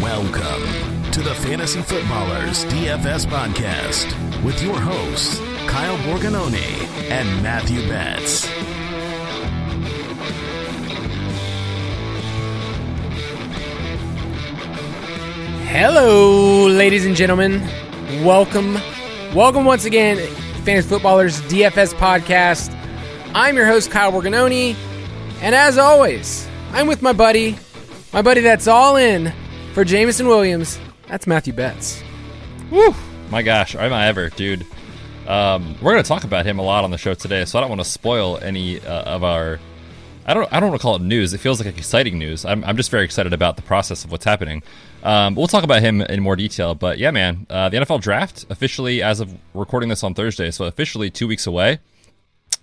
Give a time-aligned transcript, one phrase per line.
[0.00, 4.06] Welcome to the Fantasy Footballers DFS podcast
[4.42, 8.48] with your hosts, Kyle Borgognoni and Matthew Betts.
[15.66, 17.62] Hello, ladies and gentlemen.
[18.08, 18.78] Welcome.
[19.34, 20.16] Welcome once again,
[20.64, 22.74] Fantasy Footballers DFS podcast.
[23.34, 24.74] I'm your host, Kyle Borgognoni.
[25.42, 27.58] And as always, I'm with my buddy,
[28.14, 29.30] my buddy that's all in
[29.74, 30.80] for Jameson Williams.
[31.06, 32.02] That's Matthew Betts.
[32.70, 32.94] Woo!
[33.28, 34.64] My gosh, am I ever, dude?
[35.26, 37.60] Um, we're going to talk about him a lot on the show today, so I
[37.60, 39.60] don't want to spoil any uh, of our.
[40.24, 40.50] I don't.
[40.50, 41.34] I don't want to call it news.
[41.34, 42.46] It feels like exciting news.
[42.46, 44.62] I'm, I'm just very excited about the process of what's happening.
[45.02, 48.44] Um, we'll talk about him in more detail, but yeah, man, uh, the NFL draft
[48.50, 51.78] officially, as of recording this on Thursday, so officially two weeks away.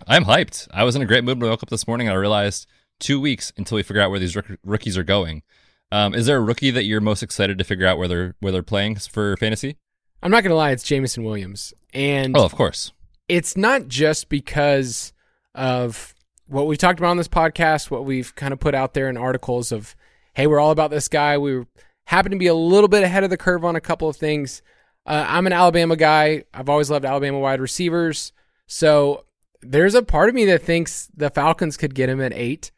[0.07, 0.67] I'm hyped.
[0.73, 2.67] I was in a great mood when I woke up this morning, and I realized
[2.99, 5.43] two weeks until we figure out where these rook- rookies are going.
[5.91, 8.51] Um, is there a rookie that you're most excited to figure out where they're where
[8.51, 9.77] they're playing for fantasy?
[10.21, 11.73] I'm not going to lie, it's Jameson Williams.
[11.93, 12.91] And Oh, of course.
[13.29, 15.13] it's not just because
[15.53, 16.13] of
[16.47, 19.15] what we've talked about on this podcast, what we've kind of put out there in
[19.17, 19.95] articles of,
[20.33, 21.37] hey, we're all about this guy.
[21.37, 21.63] We
[22.05, 24.61] happen to be a little bit ahead of the curve on a couple of things.
[25.05, 26.45] Uh, I'm an Alabama guy.
[26.53, 28.31] I've always loved Alabama wide receivers.
[28.67, 29.25] So
[29.61, 32.71] there's a part of me that thinks the Falcons could get him at eight,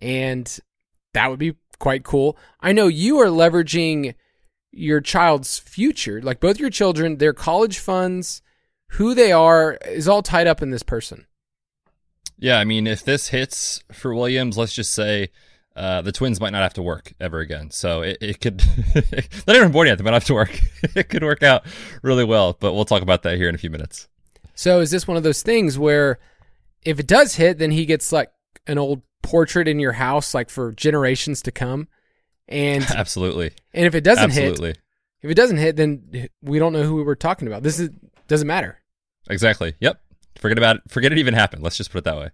[0.00, 0.58] and
[1.14, 2.36] that would be quite cool.
[2.60, 4.14] I know you are leveraging
[4.70, 8.42] your child's future, like both your children, their college funds,
[8.92, 11.26] who they are, is all tied up in this person.
[12.38, 15.30] Yeah, I mean, if this hits for Williams, let's just say
[15.76, 17.70] uh, the Twins might not have to work ever again.
[17.70, 18.58] So it, it could,
[18.94, 20.60] they're not even born yet, they might not have to work.
[20.94, 21.64] it could work out
[22.02, 24.08] really well, but we'll talk about that here in a few minutes.
[24.54, 26.18] So is this one of those things where
[26.82, 28.30] if it does hit, then he gets like
[28.66, 31.88] an old portrait in your house, like for generations to come?
[32.48, 33.52] And Absolutely.
[33.72, 34.70] and if it doesn't Absolutely.
[34.70, 34.78] hit,
[35.22, 37.62] if it doesn't hit, then we don't know who we were talking about.
[37.62, 37.90] This is
[38.28, 38.78] doesn't matter.
[39.28, 39.74] Exactly.
[39.80, 40.00] Yep.
[40.36, 40.82] Forget about it.
[40.88, 41.62] Forget it even happened.
[41.62, 42.30] Let's just put it that way.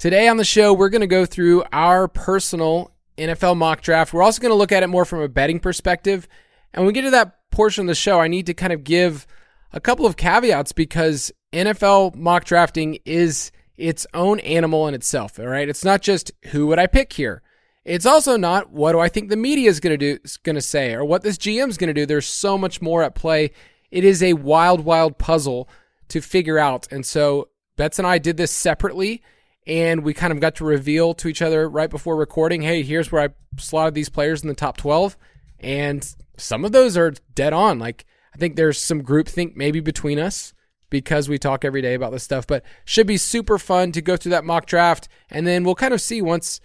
[0.00, 4.14] Today on the show, we're going to go through our personal NFL mock draft.
[4.14, 6.26] We're also going to look at it more from a betting perspective.
[6.72, 8.82] And when we get to that portion of the show, I need to kind of
[8.82, 9.26] give
[9.74, 15.38] a couple of caveats because NFL mock drafting is its own animal in itself.
[15.38, 15.68] All right.
[15.68, 17.42] It's not just who would I pick here.
[17.84, 20.62] It's also not what do I think the media is going to do, going to
[20.62, 22.06] say, or what this GM is going to do.
[22.06, 23.50] There's so much more at play.
[23.90, 25.68] It is a wild, wild puzzle
[26.08, 26.90] to figure out.
[26.90, 29.22] And so Betts and I did this separately,
[29.70, 33.12] and we kind of got to reveal to each other right before recording, hey, here's
[33.12, 35.16] where I slotted these players in the top 12.
[35.60, 37.78] And some of those are dead on.
[37.78, 38.04] Like,
[38.34, 40.54] I think there's some groupthink maybe between us
[40.90, 44.16] because we talk every day about this stuff, but should be super fun to go
[44.16, 45.08] through that mock draft.
[45.30, 46.60] And then we'll kind of see once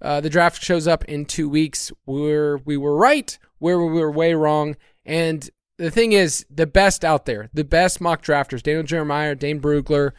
[0.00, 4.12] uh, the draft shows up in two weeks where we were right, where we were
[4.12, 4.76] way wrong.
[5.04, 9.60] And the thing is, the best out there, the best mock drafters, Daniel Jeremiah, Dane
[9.60, 10.12] Brugler,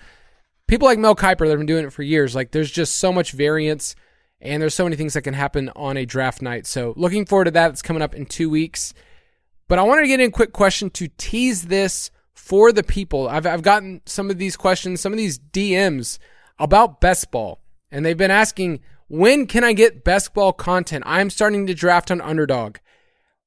[0.68, 2.36] people like Mel Kiper that have been doing it for years.
[2.36, 3.96] Like, there's just so much variance,
[4.42, 6.66] and there's so many things that can happen on a draft night.
[6.68, 7.72] So, looking forward to that.
[7.72, 8.94] It's coming up in two weeks.
[9.68, 13.28] But I wanted to get in a quick question to tease this for the people.
[13.28, 16.20] I've, I've gotten some of these questions, some of these DMs
[16.60, 17.62] about best ball,
[17.92, 21.04] and they've been asking, when can I get best ball content?
[21.08, 22.78] I'm starting to draft on underdog.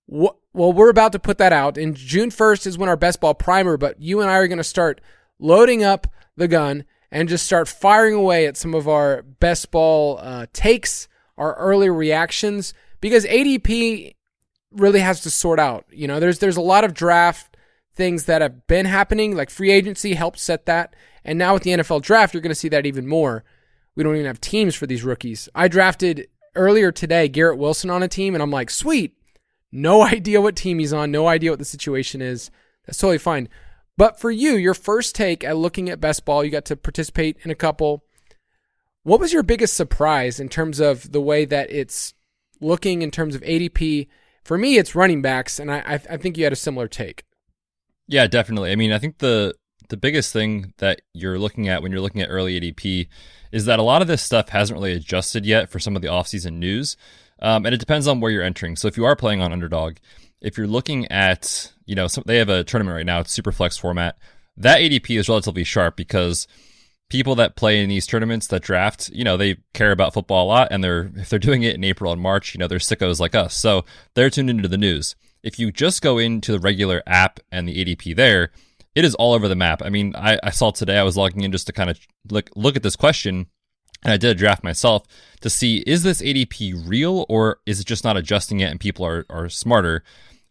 [0.08, 1.78] Wh- Well, we're about to put that out.
[1.78, 4.58] And June 1st is when our best ball primer, but you and I are going
[4.58, 5.00] to start
[5.38, 6.06] loading up
[6.36, 11.08] the gun and just start firing away at some of our best ball uh, takes,
[11.36, 14.14] our early reactions, because ADP
[14.72, 15.86] really has to sort out.
[15.90, 17.56] You know, there's there's a lot of draft
[17.94, 20.94] things that have been happening, like free agency helped set that,
[21.24, 23.44] and now with the NFL draft, you're going to see that even more.
[23.94, 25.48] We don't even have teams for these rookies.
[25.54, 29.14] I drafted earlier today Garrett Wilson on a team, and I'm like, sweet.
[29.72, 32.50] No idea what team he's on, no idea what the situation is.
[32.86, 33.48] That's totally fine.
[33.98, 37.36] But for you, your first take at looking at best ball, you got to participate
[37.42, 38.04] in a couple.
[39.02, 42.14] What was your biggest surprise in terms of the way that it's
[42.60, 44.06] looking in terms of ADP?
[44.44, 47.24] For me, it's running backs, and I, I think you had a similar take.
[48.06, 48.70] Yeah, definitely.
[48.70, 49.54] I mean, I think the
[49.88, 53.08] the biggest thing that you're looking at when you're looking at early ADP
[53.50, 56.08] is that a lot of this stuff hasn't really adjusted yet for some of the
[56.08, 56.96] offseason news.
[57.40, 58.76] Um, and it depends on where you're entering.
[58.76, 59.96] So if you are playing on underdog,
[60.40, 63.52] if you're looking at, you know, some, they have a tournament right now, it's super
[63.52, 64.16] flex format.
[64.56, 66.46] That ADP is relatively sharp because
[67.08, 70.48] people that play in these tournaments that draft, you know, they care about football a
[70.48, 73.20] lot and they're if they're doing it in April and March, you know, they're sickos
[73.20, 73.54] like us.
[73.54, 75.16] So they're tuned into the news.
[75.42, 78.50] If you just go into the regular app and the ADP there,
[78.94, 79.82] it is all over the map.
[79.84, 81.98] I mean, I, I saw today I was logging in just to kind of
[82.30, 83.46] look look at this question,
[84.02, 85.04] and I did a draft myself
[85.40, 89.06] to see is this ADP real or is it just not adjusting it and people
[89.06, 90.02] are are smarter.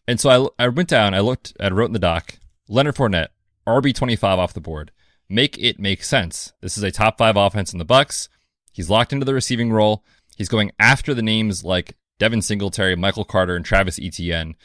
[0.07, 3.29] And so I I went down, I looked, I wrote in the doc, Leonard Fournette,
[3.67, 4.91] RB twenty five off the board.
[5.29, 6.53] Make it make sense.
[6.61, 8.29] This is a top five offense in the Bucs.
[8.71, 10.03] He's locked into the receiving role.
[10.37, 14.55] He's going after the names like Devin Singletary, Michael Carter, and Travis Etienne.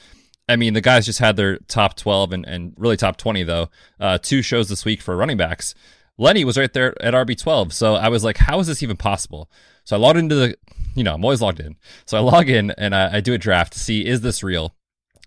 [0.49, 3.71] I mean, the guys just had their top 12 and, and really top 20, though.
[3.99, 5.75] Uh, two shows this week for running backs.
[6.19, 7.73] Lenny was right there at RB12.
[7.73, 9.51] So I was like, how is this even possible?
[9.85, 10.57] So I logged into the,
[10.95, 11.77] you know, I'm always logged in.
[12.05, 14.75] So I log in and I, I do a draft to see, is this real?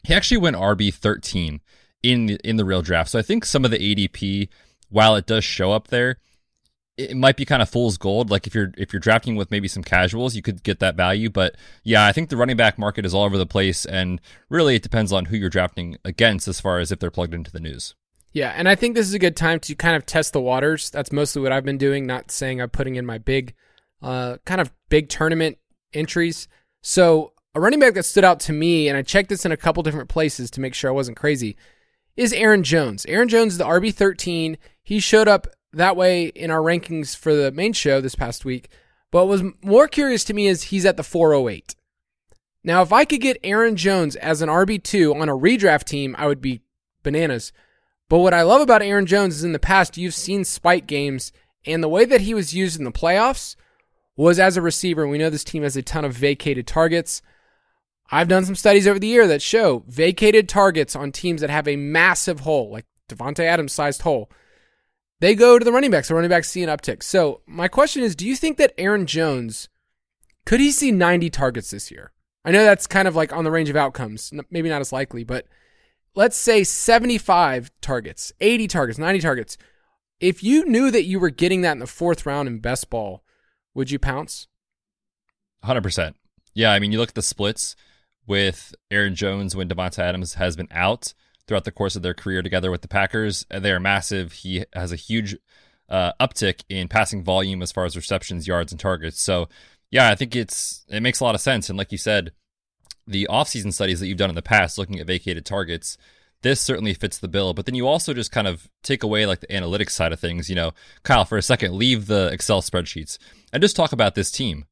[0.05, 1.59] He actually went RB13
[2.03, 3.11] in the, in the real draft.
[3.11, 4.49] So I think some of the ADP,
[4.89, 6.17] while it does show up there,
[6.97, 8.29] it might be kind of fool's gold.
[8.29, 11.29] Like if you're if you're drafting with maybe some casuals, you could get that value.
[11.29, 14.75] But yeah, I think the running back market is all over the place, and really
[14.75, 17.59] it depends on who you're drafting against as far as if they're plugged into the
[17.59, 17.95] news.
[18.31, 20.89] Yeah, and I think this is a good time to kind of test the waters.
[20.89, 22.05] That's mostly what I've been doing.
[22.05, 23.53] Not saying I'm putting in my big,
[24.01, 25.57] uh, kind of big tournament
[25.93, 26.47] entries.
[26.81, 29.57] So a running back that stood out to me, and I checked this in a
[29.57, 31.55] couple different places to make sure I wasn't crazy,
[32.17, 33.05] is Aaron Jones.
[33.07, 34.57] Aaron Jones is the RB 13.
[34.83, 38.69] He showed up that way in our rankings for the main show this past week.
[39.09, 41.75] But what was more curious to me is he's at the 408.
[42.63, 46.27] Now, if I could get Aaron Jones as an RB2 on a redraft team, I
[46.27, 46.61] would be
[47.03, 47.53] bananas.
[48.09, 51.31] But what I love about Aaron Jones is in the past, you've seen spike games,
[51.65, 53.55] and the way that he was used in the playoffs
[54.17, 55.07] was as a receiver.
[55.07, 57.21] We know this team has a ton of vacated targets.
[58.11, 61.67] I've done some studies over the year that show vacated targets on teams that have
[61.67, 64.29] a massive hole, like Davante Adams sized hole
[65.19, 66.07] they go to the running backs.
[66.07, 67.03] The running backs see an uptick.
[67.03, 69.69] So my question is, do you think that Aaron Jones
[70.45, 72.11] could he see 90 targets this year?
[72.43, 75.23] I know that's kind of like on the range of outcomes, maybe not as likely,
[75.23, 75.47] but
[76.13, 79.57] let's say 75 targets, 80 targets, 90 targets.
[80.19, 83.23] If you knew that you were getting that in the fourth round in best ball,
[83.73, 84.47] would you pounce?
[85.63, 86.13] 100%.
[86.53, 87.75] Yeah, I mean, you look at the splits
[88.27, 91.13] with Aaron Jones when Davante Adams has been out
[91.47, 93.45] throughout the course of their career together with the Packers.
[93.49, 94.33] They are massive.
[94.33, 95.37] He has a huge
[95.89, 99.21] uh, uptick in passing volume as far as receptions, yards, and targets.
[99.21, 99.47] So,
[99.91, 101.69] yeah, I think it's it makes a lot of sense.
[101.69, 102.31] And like you said,
[103.07, 105.97] the offseason studies that you've done in the past, looking at vacated targets,
[106.41, 107.53] this certainly fits the bill.
[107.53, 110.49] But then you also just kind of take away like the analytics side of things.
[110.49, 110.71] You know,
[111.03, 113.17] Kyle, for a second, leave the Excel spreadsheets
[113.53, 114.65] and just talk about this team.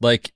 [0.00, 0.32] Like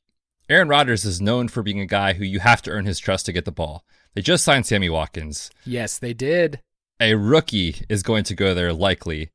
[0.50, 3.26] Aaron Rodgers is known for being a guy who you have to earn his trust
[3.26, 3.84] to get the ball.
[4.14, 5.48] They just signed Sammy Watkins.
[5.64, 6.60] Yes, they did.
[6.98, 9.30] A rookie is going to go there likely.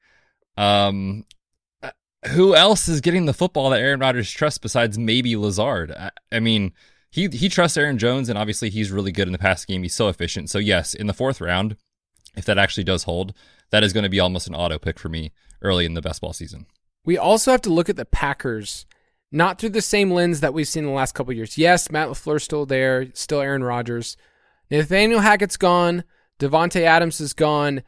[0.57, 1.23] Um,
[1.81, 1.91] uh,
[2.27, 5.91] who else is getting the football that Aaron Rodgers trusts besides maybe Lazard?
[5.91, 6.73] I, I mean,
[7.09, 9.83] he he trusts Aaron Jones, and obviously he's really good in the pass game.
[9.83, 10.49] He's so efficient.
[10.49, 11.77] So yes, in the fourth round,
[12.35, 13.33] if that actually does hold,
[13.69, 15.31] that is going to be almost an auto pick for me
[15.61, 16.65] early in the best ball season.
[17.05, 18.85] We also have to look at the Packers,
[19.31, 21.57] not through the same lens that we've seen in the last couple years.
[21.57, 24.17] Yes, Matt LaFleur's still there, still Aaron Rodgers.
[24.69, 26.03] Nathaniel Hackett's gone.
[26.39, 27.83] Davante Adams is gone.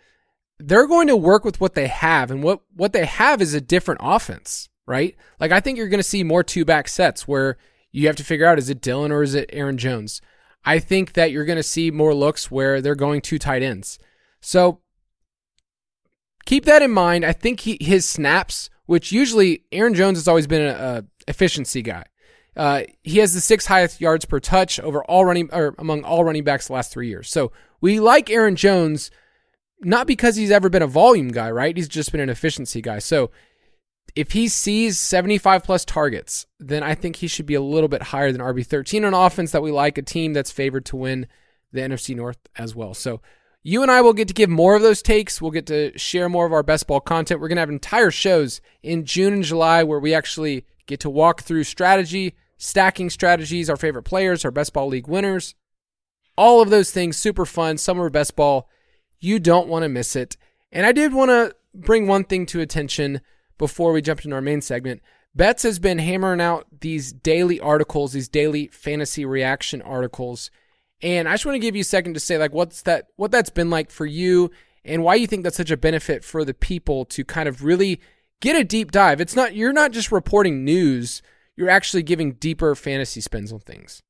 [0.59, 3.61] They're going to work with what they have, and what what they have is a
[3.61, 5.15] different offense, right?
[5.39, 7.57] Like I think you're going to see more two back sets where
[7.91, 10.21] you have to figure out is it Dillon or is it Aaron Jones.
[10.65, 13.99] I think that you're going to see more looks where they're going two tight ends.
[14.41, 14.81] So
[16.45, 17.25] keep that in mind.
[17.25, 21.81] I think he, his snaps, which usually Aaron Jones has always been a, a efficiency
[21.81, 22.05] guy.
[22.55, 26.23] Uh, he has the sixth highest yards per touch over all running or among all
[26.23, 27.29] running backs the last three years.
[27.29, 29.11] So we like Aaron Jones
[29.79, 31.77] not because he's ever been a volume guy, right?
[31.77, 32.97] He's just been an efficiency guy.
[32.97, 33.29] So
[34.15, 38.01] if he sees 75 plus targets, then I think he should be a little bit
[38.01, 41.27] higher than RB13 on offense that we like, a team that's favored to win
[41.71, 42.95] the NFC North as well.
[42.95, 43.21] So
[43.67, 45.41] you and I will get to give more of those takes.
[45.41, 47.41] We'll get to share more of our best ball content.
[47.41, 51.09] We're going to have entire shows in June and July where we actually get to
[51.09, 55.53] walk through strategy, stacking strategies, our favorite players, our best ball league winners.
[56.37, 57.77] All of those things, super fun.
[57.77, 58.69] Summer best ball.
[59.19, 60.37] You don't want to miss it.
[60.71, 63.19] And I did want to bring one thing to attention
[63.57, 65.01] before we jump into our main segment.
[65.35, 70.51] Betts has been hammering out these daily articles, these daily fantasy reaction articles.
[71.01, 73.31] And I just want to give you a second to say like what's that what
[73.31, 74.51] that's been like for you
[74.83, 78.01] and why you think that's such a benefit for the people to kind of really
[78.41, 79.21] get a deep dive.
[79.21, 81.21] It's not you're not just reporting news,
[81.55, 84.01] you're actually giving deeper fantasy spins on things.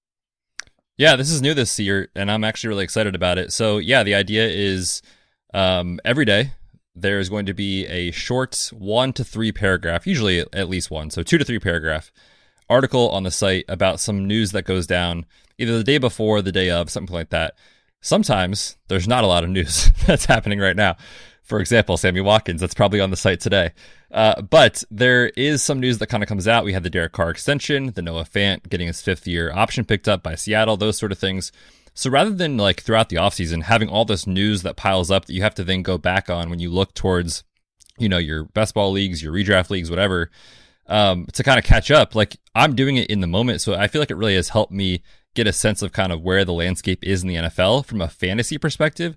[0.97, 3.53] Yeah, this is new this year, and I'm actually really excited about it.
[3.53, 5.03] So, yeah, the idea is
[5.53, 6.53] um, every day
[6.95, 11.11] there is going to be a short one to three paragraph, usually at least one,
[11.11, 12.11] so two to three paragraph
[12.67, 15.25] article on the site about some news that goes down
[15.57, 17.55] either the day before, the day of, something like that.
[18.01, 20.95] Sometimes there's not a lot of news that's happening right now.
[21.43, 23.71] For example, Sammy Watkins, that's probably on the site today.
[24.11, 26.65] Uh, but there is some news that kind of comes out.
[26.65, 30.07] We had the Derek Carr extension, the Noah Fant getting his fifth year option picked
[30.07, 31.51] up by Seattle, those sort of things.
[31.93, 35.33] So rather than like throughout the offseason having all this news that piles up that
[35.33, 37.43] you have to then go back on when you look towards,
[37.97, 40.29] you know, your best ball leagues, your redraft leagues, whatever,
[40.87, 43.61] um, to kind of catch up, like I'm doing it in the moment.
[43.61, 45.01] So I feel like it really has helped me
[45.37, 48.09] get a sense of kind of where the landscape is in the NFL from a
[48.09, 49.15] fantasy perspective.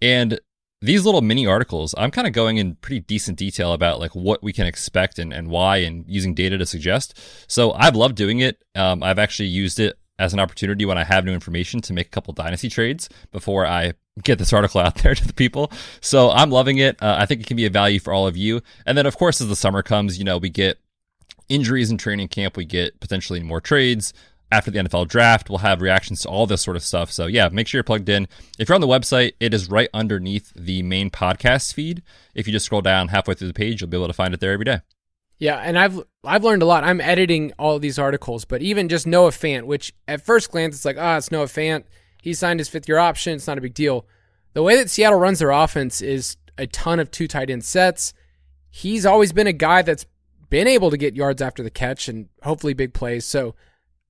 [0.00, 0.38] And
[0.82, 4.42] these little mini articles, I'm kind of going in pretty decent detail about like what
[4.42, 7.18] we can expect and, and why and using data to suggest.
[7.50, 8.62] So I've loved doing it.
[8.74, 12.08] Um, I've actually used it as an opportunity when I have new information to make
[12.08, 15.72] a couple dynasty trades before I get this article out there to the people.
[16.02, 17.02] So I'm loving it.
[17.02, 18.60] Uh, I think it can be a value for all of you.
[18.84, 20.78] And then, of course, as the summer comes, you know, we get
[21.48, 24.12] injuries in training camp, we get potentially more trades
[24.52, 25.48] after the NFL draft.
[25.48, 27.10] We'll have reactions to all this sort of stuff.
[27.10, 28.28] So yeah, make sure you're plugged in.
[28.58, 32.02] If you're on the website, it is right underneath the main podcast feed.
[32.34, 34.40] If you just scroll down halfway through the page, you'll be able to find it
[34.40, 34.80] there every day.
[35.38, 36.84] Yeah, and I've I've learned a lot.
[36.84, 40.76] I'm editing all of these articles, but even just Noah Fant, which at first glance
[40.76, 41.84] it's like, ah, oh, it's Noah Fant.
[42.22, 43.34] He signed his fifth year option.
[43.34, 44.06] It's not a big deal.
[44.52, 48.12] The way that Seattle runs their offense is a ton of two tight end sets.
[48.70, 50.06] He's always been a guy that's
[50.48, 53.24] been able to get yards after the catch and hopefully big plays.
[53.24, 53.54] So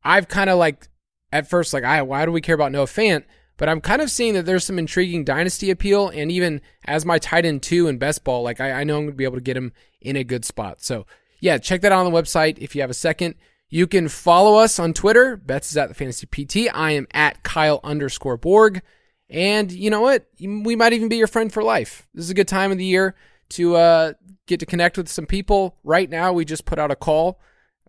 [0.05, 0.89] I've kind of like
[1.33, 3.25] at first like, I why do we care about Noah Fant?
[3.57, 7.19] But I'm kind of seeing that there's some intriguing dynasty appeal, and even as my
[7.19, 9.43] tight end two in best ball, like I, I know I'm to be able to
[9.43, 10.83] get him in a good spot.
[10.83, 11.07] So
[11.41, 13.35] yeah, check that out on the website if you have a second.
[13.69, 15.37] You can follow us on Twitter.
[15.37, 16.71] Betts is at the Fantasy PT.
[16.75, 18.83] I am at Kyle underscore Borg.
[19.31, 20.27] And you know what?
[20.39, 22.07] We might even be your friend for life.
[22.13, 23.15] This is a good time of the year
[23.51, 24.13] to uh,
[24.47, 25.79] get to connect with some people.
[25.85, 27.41] Right now, we just put out a call.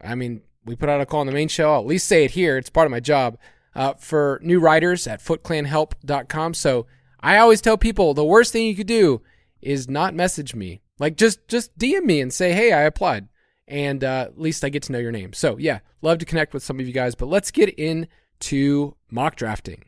[0.01, 1.71] I mean, we put out a call on the main show.
[1.73, 2.57] I'll at least say it here.
[2.57, 3.37] It's part of my job
[3.75, 6.53] uh, for new writers at footclanhelp.com.
[6.53, 6.85] So
[7.19, 9.21] I always tell people the worst thing you could do
[9.61, 10.81] is not message me.
[10.99, 13.27] Like just just DM me and say, hey, I applied,
[13.67, 15.33] and uh, at least I get to know your name.
[15.33, 17.15] So yeah, love to connect with some of you guys.
[17.15, 19.85] But let's get into mock drafting.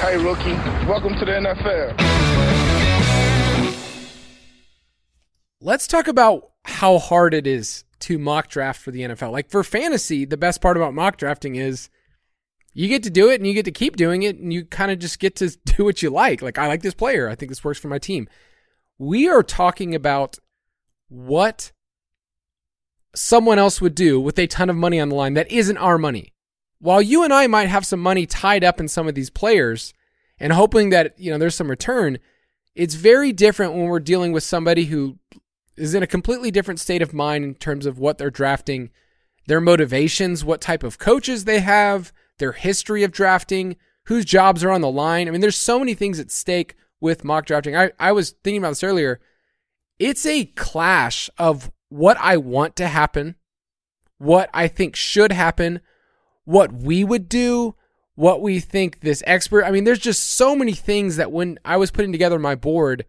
[0.00, 0.54] Hey rookie,
[0.86, 1.96] welcome to the NFL.
[5.60, 9.32] Let's talk about how hard it is to mock draft for the NFL.
[9.32, 11.88] Like for fantasy, the best part about mock drafting is
[12.72, 14.90] you get to do it and you get to keep doing it and you kind
[14.90, 16.42] of just get to do what you like.
[16.42, 17.28] Like I like this player.
[17.28, 18.28] I think this works for my team.
[18.98, 20.38] We are talking about
[21.08, 21.72] what
[23.14, 25.98] someone else would do with a ton of money on the line that isn't our
[25.98, 26.32] money.
[26.78, 29.94] While you and I might have some money tied up in some of these players
[30.38, 32.18] and hoping that, you know, there's some return,
[32.74, 35.18] it's very different when we're dealing with somebody who
[35.76, 38.90] is in a completely different state of mind in terms of what they're drafting,
[39.46, 44.70] their motivations, what type of coaches they have, their history of drafting, whose jobs are
[44.70, 45.28] on the line.
[45.28, 47.76] I mean, there's so many things at stake with mock drafting.
[47.76, 49.20] I, I was thinking about this earlier.
[49.98, 53.36] It's a clash of what I want to happen,
[54.18, 55.80] what I think should happen,
[56.44, 57.74] what we would do,
[58.14, 59.64] what we think this expert.
[59.64, 63.04] I mean, there's just so many things that when I was putting together my board,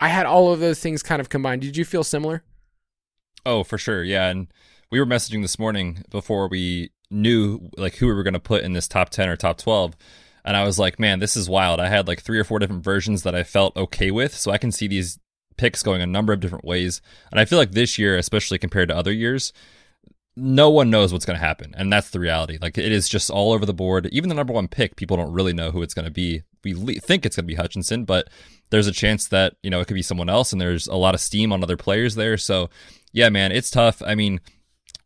[0.00, 1.62] I had all of those things kind of combined.
[1.62, 2.42] Did you feel similar?
[3.44, 4.04] Oh, for sure.
[4.04, 4.28] Yeah.
[4.28, 4.48] And
[4.90, 8.62] we were messaging this morning before we knew like who we were going to put
[8.62, 9.96] in this top 10 or top 12.
[10.44, 11.80] And I was like, man, this is wild.
[11.80, 14.34] I had like three or four different versions that I felt okay with.
[14.34, 15.18] So I can see these
[15.56, 17.02] picks going a number of different ways.
[17.30, 19.52] And I feel like this year, especially compared to other years,
[20.40, 21.74] no one knows what's going to happen.
[21.76, 22.58] And that's the reality.
[22.60, 24.06] Like it is just all over the board.
[24.12, 26.42] Even the number one pick, people don't really know who it's going to be.
[26.62, 28.28] We le- think it's going to be Hutchinson, but
[28.70, 31.14] there's a chance that, you know, it could be someone else and there's a lot
[31.14, 32.36] of steam on other players there.
[32.36, 32.70] So,
[33.12, 34.00] yeah, man, it's tough.
[34.04, 34.40] I mean,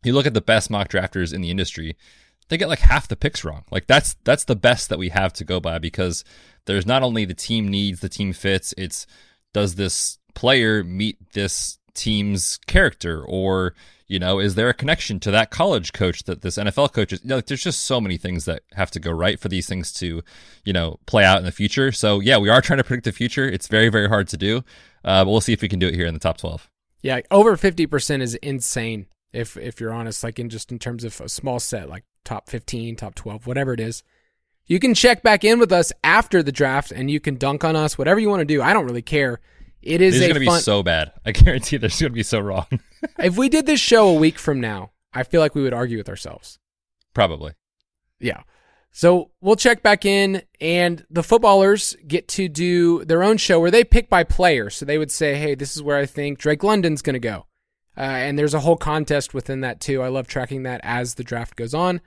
[0.03, 1.95] you look at the best mock drafters in the industry,
[2.49, 3.63] they get like half the picks wrong.
[3.71, 6.23] Like that's that's the best that we have to go by because
[6.65, 9.07] there's not only the team needs, the team fits, it's
[9.53, 13.73] does this player meet this team's character or
[14.13, 17.21] you know, is there a connection to that college coach that this NFL coach is?
[17.23, 19.91] You know, there's just so many things that have to go right for these things
[19.93, 20.21] to,
[20.63, 21.91] you know, play out in the future.
[21.91, 23.49] So yeah, we are trying to predict the future.
[23.49, 24.57] It's very, very hard to do,
[25.03, 26.69] uh, but we'll see if we can do it here in the top 12.
[27.01, 29.07] Yeah, over 50% is insane.
[29.33, 32.49] If if you're honest, like in just in terms of a small set, like top
[32.49, 34.03] 15, top 12, whatever it is,
[34.67, 37.75] You can check back in with us after the draft and you can dunk on
[37.75, 38.61] us, whatever you want to do.
[38.61, 39.39] I don't really care.
[39.83, 41.11] It is This is a going to fun- be so bad.
[41.25, 42.67] I guarantee this is going to be so wrong.
[43.19, 45.97] if we did this show a week from now, I feel like we would argue
[45.97, 46.59] with ourselves.
[47.13, 47.53] Probably.
[48.19, 48.43] Yeah.
[48.91, 53.71] So we'll check back in, and the footballers get to do their own show where
[53.71, 54.69] they pick by player.
[54.69, 57.47] So they would say, hey, this is where I think Drake London's going to go.
[57.97, 60.01] Uh, and there's a whole contest within that, too.
[60.01, 62.01] I love tracking that as the draft goes on.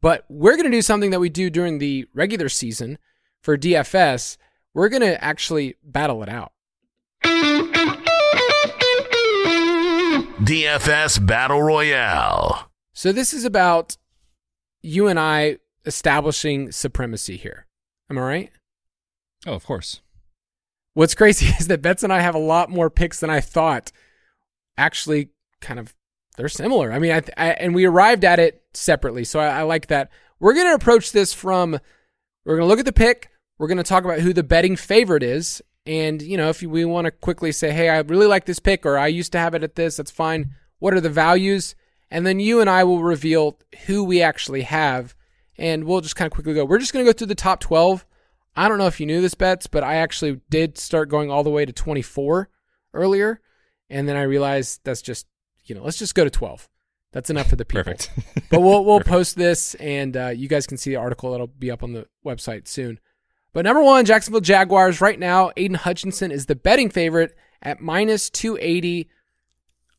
[0.00, 2.98] But we're going to do something that we do during the regular season
[3.42, 4.36] for DFS.
[4.74, 6.51] We're going to actually battle it out.
[10.44, 12.70] DFS Battle Royale.
[12.92, 13.96] So this is about
[14.82, 17.66] you and I establishing supremacy here.
[18.10, 18.50] Am I right?
[19.46, 20.00] Oh, of course.
[20.94, 23.92] What's crazy is that Betts and I have a lot more picks than I thought.
[24.76, 25.94] Actually, kind of,
[26.36, 26.92] they're similar.
[26.92, 30.10] I mean, I, I and we arrived at it separately, so I, I like that.
[30.40, 31.78] We're going to approach this from.
[32.44, 33.30] We're going to look at the pick.
[33.58, 36.84] We're going to talk about who the betting favorite is, and you know, if we
[36.84, 39.54] want to quickly say, "Hey, I really like this pick," or "I used to have
[39.54, 40.54] it at this," that's fine.
[40.78, 41.74] What are the values?
[42.10, 45.14] And then you and I will reveal who we actually have,
[45.56, 46.64] and we'll just kind of quickly go.
[46.64, 48.04] We're just going to go through the top twelve.
[48.54, 51.42] I don't know if you knew this, Betts, but I actually did start going all
[51.42, 52.48] the way to 24
[52.92, 53.40] earlier.
[53.88, 55.26] And then I realized that's just,
[55.64, 56.68] you know, let's just go to 12.
[57.12, 57.84] That's enough for the people.
[57.84, 58.10] Perfect.
[58.50, 61.70] but we'll we'll post this, and uh, you guys can see the article that'll be
[61.70, 63.00] up on the website soon.
[63.52, 65.52] But number one, Jacksonville Jaguars right now.
[65.56, 69.08] Aidan Hutchinson is the betting favorite at minus 280.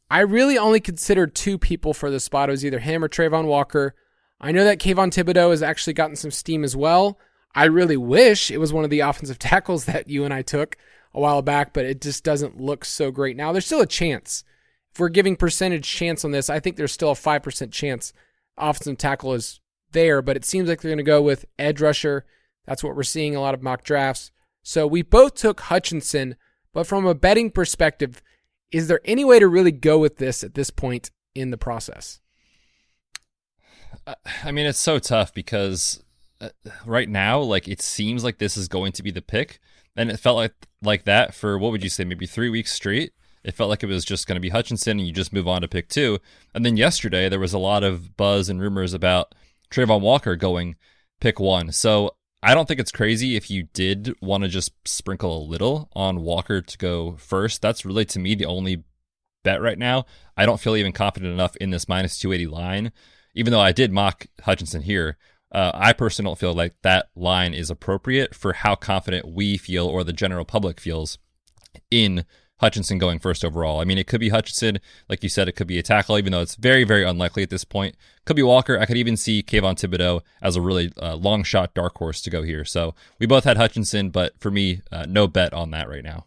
[0.09, 2.49] I really only considered two people for the spot.
[2.49, 3.95] It was either him or Travon Walker.
[4.41, 7.19] I know that Kayvon Thibodeaux has actually gotten some steam as well.
[7.55, 10.77] I really wish it was one of the offensive tackles that you and I took
[11.13, 13.51] a while back, but it just doesn't look so great now.
[13.51, 14.43] There's still a chance.
[14.91, 18.13] If we're giving percentage chance on this, I think there's still a 5% chance
[18.57, 19.59] offensive tackle is
[19.91, 22.25] there, but it seems like they're going to go with edge rusher.
[22.65, 24.31] That's what we're seeing a lot of mock drafts.
[24.63, 26.35] So we both took Hutchinson,
[26.73, 28.21] but from a betting perspective,
[28.71, 32.19] is there any way to really go with this at this point in the process?
[34.43, 36.03] I mean, it's so tough because
[36.41, 36.49] uh,
[36.85, 39.59] right now, like it seems like this is going to be the pick,
[39.95, 43.13] and it felt like like that for what would you say, maybe three weeks straight.
[43.43, 45.61] It felt like it was just going to be Hutchinson, and you just move on
[45.61, 46.19] to pick two.
[46.53, 49.35] And then yesterday, there was a lot of buzz and rumors about
[49.69, 50.75] Travon Walker going
[51.19, 51.71] pick one.
[51.71, 55.89] So I don't think it's crazy if you did want to just sprinkle a little
[55.93, 57.61] on Walker to go first.
[57.61, 58.83] That's really to me the only
[59.45, 60.05] bet right now.
[60.35, 62.91] I don't feel even confident enough in this minus 280 line,
[63.33, 65.17] even though I did mock Hutchinson here.
[65.53, 69.87] Uh, I personally don't feel like that line is appropriate for how confident we feel
[69.87, 71.19] or the general public feels
[71.89, 72.25] in
[72.63, 73.81] Hutchinson going first overall.
[73.81, 76.31] I mean, it could be Hutchinson, like you said, it could be a tackle, even
[76.31, 77.97] though it's very, very unlikely at this point.
[78.25, 78.79] Could be Walker.
[78.79, 82.29] I could even see Kayvon Thibodeaux as a really uh, long shot dark horse to
[82.29, 82.63] go here.
[82.63, 86.25] So we both had Hutchinson, but for me, uh, no bet on that right now.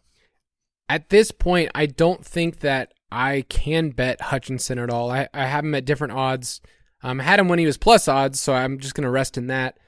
[0.91, 5.11] At this point, I don't think that I can bet Hutchinson at all.
[5.11, 6.61] I, I have him at different odds.
[7.03, 9.39] Um, I had him when he was plus odds, so I'm just going to rest
[9.39, 9.79] in that.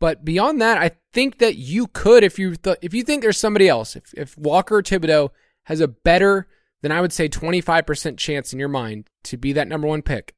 [0.00, 3.36] But beyond that, I think that you could, if you th- if you think there's
[3.36, 5.30] somebody else, if if Walker or Thibodeaux
[5.68, 6.48] has a better
[6.80, 10.34] than I would say 25% chance in your mind to be that number one pick,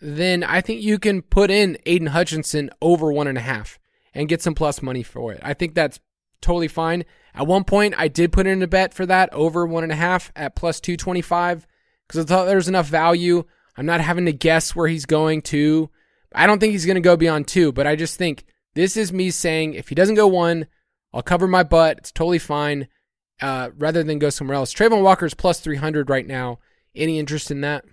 [0.00, 3.78] then I think you can put in Aidan Hutchinson over one and a half
[4.14, 5.40] and get some plus money for it.
[5.42, 6.00] I think that's
[6.40, 7.04] totally fine.
[7.34, 9.96] At one point, I did put in a bet for that over one and a
[9.96, 11.66] half at plus 225
[12.06, 13.44] because I thought there was enough value.
[13.76, 15.90] I'm not having to guess where he's going to.
[16.34, 19.12] I don't think he's going to go beyond two, but I just think this is
[19.12, 20.66] me saying if he doesn't go one,
[21.12, 21.98] I'll cover my butt.
[21.98, 22.88] It's totally fine
[23.40, 24.74] uh, rather than go somewhere else.
[24.74, 26.58] Travon Walker's plus 300 right now.
[26.94, 27.84] Any interest in that?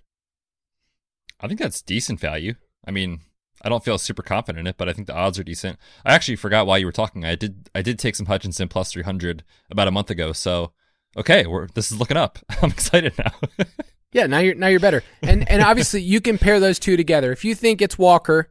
[1.39, 2.55] I think that's decent value.
[2.87, 3.19] I mean,
[3.61, 5.77] I don't feel super confident in it, but I think the odds are decent.
[6.05, 7.25] I actually forgot while you were talking.
[7.25, 10.33] I did I did take some Hutchinson plus 300 about a month ago.
[10.33, 10.71] So,
[11.17, 12.39] okay, we're this is looking up.
[12.61, 13.65] I'm excited now.
[14.11, 15.03] Yeah, now you're now you're better.
[15.21, 17.33] And and obviously you can pair those two together.
[17.33, 18.49] If you think it's Walker,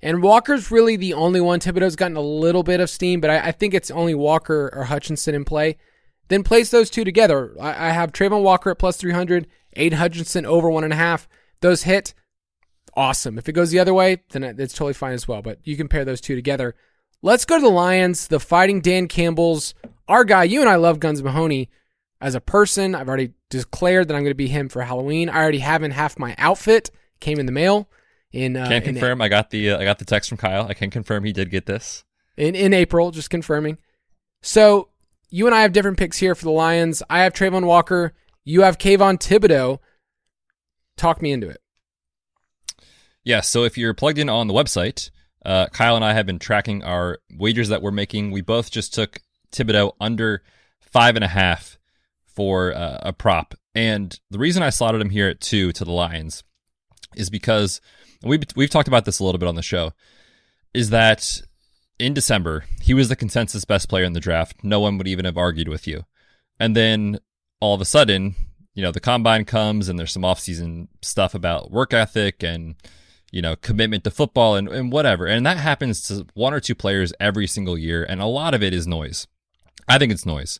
[0.00, 1.60] and Walker's really the only one.
[1.60, 4.84] Thibodeaux's gotten a little bit of steam, but I, I think it's only Walker or
[4.84, 5.76] Hutchinson in play.
[6.32, 7.54] Then place those two together.
[7.60, 10.96] I, I have Travon Walker at plus three hundred, Aidan Hutchinson over one and a
[10.96, 11.28] half.
[11.60, 12.14] Those hit,
[12.96, 13.36] awesome.
[13.36, 15.42] If it goes the other way, then it's totally fine as well.
[15.42, 16.74] But you can pair those two together.
[17.20, 19.74] Let's go to the Lions, the Fighting Dan Campbell's,
[20.08, 20.44] our guy.
[20.44, 21.68] You and I love Guns Mahoney
[22.20, 22.94] as a person.
[22.94, 25.28] I've already declared that I'm going to be him for Halloween.
[25.28, 26.90] I already have in half my outfit.
[27.20, 27.90] Came in the mail.
[28.32, 29.20] In uh, can in- confirm.
[29.20, 30.66] I got the uh, I got the text from Kyle.
[30.66, 32.04] I can confirm he did get this.
[32.36, 33.76] in, in April, just confirming.
[34.40, 34.88] So
[35.32, 37.02] you and I have different picks here for the Lions.
[37.10, 38.12] I have Travon Walker.
[38.44, 39.78] You have Kayvon Thibodeaux.
[40.96, 41.60] Talk me into it.
[43.24, 45.10] Yeah, so if you're plugged in on the website,
[45.44, 48.30] Uh, Kyle and I have been tracking our wagers that we're making.
[48.30, 50.42] We both just took Thibodeaux under
[50.80, 51.78] five and a half
[52.24, 53.54] for uh, a prop.
[53.74, 56.44] And the reason I slotted him here at two to the Lions
[57.16, 57.80] is because
[58.22, 59.92] we've, we've talked about this a little bit on the show,
[60.72, 61.42] is that
[62.02, 64.64] in December, he was the consensus best player in the draft.
[64.64, 66.04] No one would even have argued with you.
[66.58, 67.20] And then
[67.60, 68.34] all of a sudden,
[68.74, 72.74] you know, the combine comes and there's some offseason stuff about work ethic and,
[73.30, 75.26] you know, commitment to football and, and whatever.
[75.26, 78.02] And that happens to one or two players every single year.
[78.02, 79.28] And a lot of it is noise.
[79.88, 80.58] I think it's noise.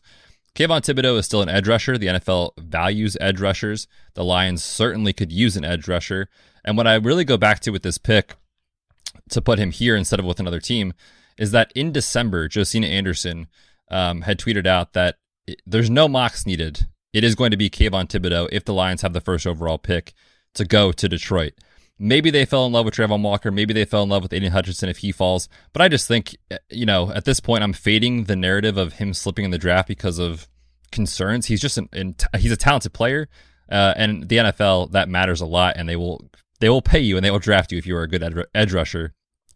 [0.55, 1.97] Kayvon Thibodeaux is still an edge rusher.
[1.97, 3.85] The NFL values edge rushers.
[4.13, 6.29] The Lions certainly could use an edge rusher.
[6.63, 8.35] And what I really go back to with this pick
[9.29, 10.93] to put him here instead of with another team
[11.37, 13.47] is that in December, Josina Anderson
[13.89, 15.17] um, had tweeted out that
[15.47, 16.87] it, there's no mocks needed.
[17.11, 20.13] It is going to be Kayvon Thibodeaux if the Lions have the first overall pick
[20.55, 21.53] to go to Detroit.
[21.99, 23.51] Maybe they fell in love with Travon Walker.
[23.51, 25.47] Maybe they fell in love with Aidan Hutchinson if he falls.
[25.73, 28.93] But I just think, eh, you know, at this point, I'm fading the narrative of
[28.93, 30.47] him slipping in the draft because of
[30.91, 31.45] concerns.
[31.45, 33.29] He's just an, he's a talented player,
[33.69, 37.15] uh, and the NFL that matters a lot, and they will they will pay you
[37.15, 39.13] and they will draft you if you are a good edge rusher,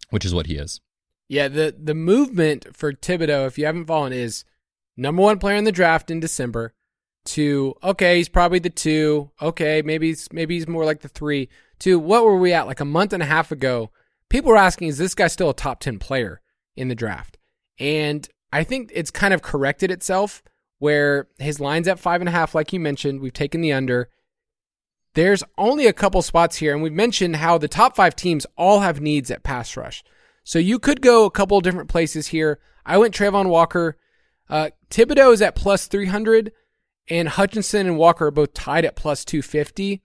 [0.09, 0.79] which is what he is.
[1.29, 4.45] Yeah, the the movement for Thibodeaux, if you haven't fallen, is
[4.95, 6.73] number one player in the draft in December.
[7.25, 9.31] To okay, he's probably the two.
[9.41, 11.49] Okay, maybe he's maybe he's more like the three.
[11.79, 13.91] To what were we at like a month and a half ago?
[14.29, 16.41] People were asking, is this guy still a top ten player
[16.75, 17.37] in the draft?
[17.79, 20.41] And I think it's kind of corrected itself
[20.79, 23.19] where his line's at five and a half, like you mentioned.
[23.19, 24.09] We've taken the under.
[25.13, 28.81] There's only a couple spots here, and we've mentioned how the top five teams all
[28.81, 30.03] have needs at pass rush.
[30.47, 32.60] So you could go a couple different places here.
[32.86, 33.97] I went Travon Walker.
[34.49, 36.53] Uh, Thibodeaux is at plus 300,
[37.10, 40.01] and Hutchinson and Walker are both tied at plus 250.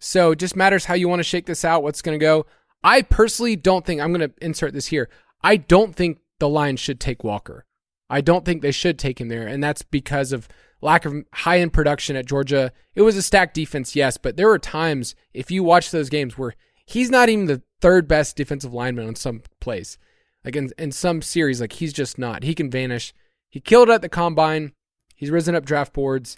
[0.00, 2.44] So it just matters how you want to shake this out, what's going to go.
[2.82, 5.08] I personally don't think, I'm going to insert this here.
[5.44, 7.64] I don't think the Lions should take Walker.
[8.10, 10.48] I don't think they should take him there, and that's because of
[10.80, 12.72] lack of high end production at Georgia.
[12.96, 16.36] It was a stacked defense, yes, but there were times, if you watch those games,
[16.36, 19.98] where he's not even the third best defensive lineman on some plays.
[20.44, 22.42] Like in, in some series, like he's just not.
[22.42, 23.14] He can vanish.
[23.48, 24.72] He killed at the combine.
[25.14, 26.36] He's risen up draft boards.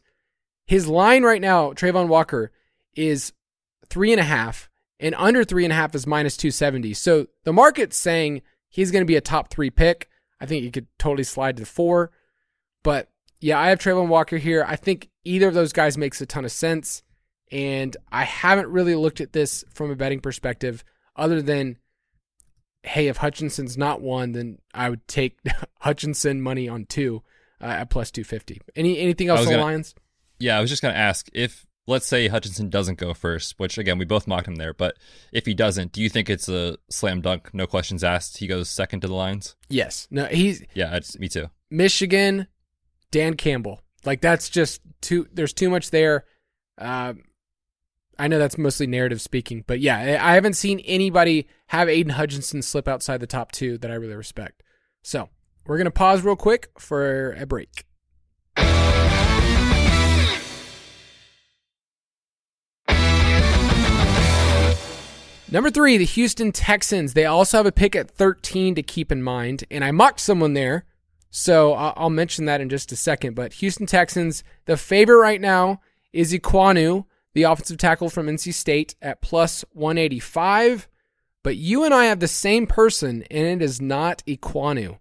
[0.66, 2.50] His line right now, Travon Walker,
[2.94, 3.33] is
[3.88, 6.94] three and a half, and under three and a half is minus 270.
[6.94, 10.09] So the market's saying he's going to be a top three pick.
[10.40, 12.11] I think he could totally slide to the four.
[12.83, 14.64] But yeah, I have Travon Walker here.
[14.66, 17.02] I think either of those guys makes a ton of sense.
[17.52, 20.85] And I haven't really looked at this from a betting perspective
[21.16, 21.78] other than
[22.85, 25.38] hey, if Hutchinson's not one, then I would take
[25.80, 27.22] Hutchinson money on two
[27.61, 28.61] uh, at plus two fifty.
[28.76, 29.94] Any anything else on gonna, Lions?
[30.38, 33.98] Yeah, I was just gonna ask if let's say Hutchinson doesn't go first, which again
[33.98, 34.96] we both mocked him there, but
[35.33, 38.38] if he doesn't, do you think it's a slam dunk, no questions asked?
[38.38, 39.57] He goes second to the Lions.
[39.68, 40.07] Yes.
[40.11, 41.50] No, he's yeah, me too.
[41.70, 42.46] Michigan,
[43.11, 43.80] Dan Campbell.
[44.04, 45.26] Like that's just too.
[45.33, 46.24] There's too much there.
[46.76, 47.14] Uh,
[48.18, 52.62] I know that's mostly narrative speaking, but yeah, I haven't seen anybody have Aidan Hutchinson
[52.62, 54.62] slip outside the top two that I really respect.
[55.03, 55.29] So
[55.66, 57.85] we're going to pause real quick for a break.
[65.50, 67.14] Number three, the Houston Texans.
[67.14, 70.55] They also have a pick at 13 to keep in mind, and I mocked someone
[70.55, 70.85] there,
[71.31, 73.35] so I'll mention that in just a second.
[73.35, 75.81] But Houston Texans, the favorite right now
[76.12, 80.88] is Ekwonu the offensive tackle from NC State, at plus 185.
[81.42, 84.99] But you and I have the same person, and it is not Ekwonu.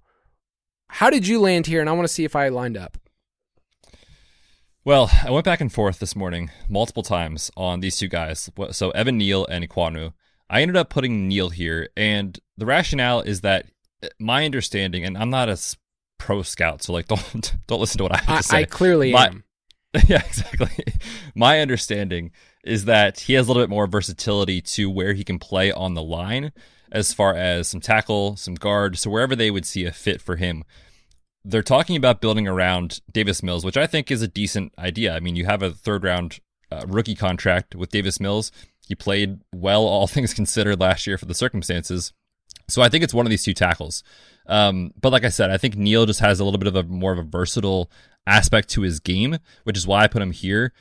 [0.87, 1.79] How did you land here?
[1.79, 2.97] And I want to see if I lined up.
[4.85, 8.49] Well, I went back and forth this morning multiple times on these two guys.
[8.71, 10.11] So Evan Neal and Ekwonu.
[10.49, 13.65] I ended up putting Neal here, and the rationale is that
[14.03, 15.57] uh, my understanding, and I'm not a
[16.19, 18.57] pro scout, so like don't don't listen to what I have to say.
[18.57, 19.43] I clearly my, am.
[20.07, 20.85] Yeah, exactly.
[21.35, 22.31] My understanding
[22.63, 25.93] is that he has a little bit more versatility to where he can play on
[25.93, 26.51] the line
[26.91, 30.35] as far as some tackle, some guard, so wherever they would see a fit for
[30.35, 30.63] him.
[31.45, 35.13] They're talking about building around Davis Mills, which I think is a decent idea.
[35.13, 36.39] I mean, you have a third round
[36.71, 38.51] uh, rookie contract with Davis Mills.
[38.87, 42.13] He played well, all things considered, last year for the circumstances.
[42.69, 44.03] So I think it's one of these two tackles.
[44.47, 46.83] Um, but like I said, I think Neal just has a little bit of a
[46.83, 47.91] more of a versatile
[48.25, 50.73] aspect to his game, which is why I put him here.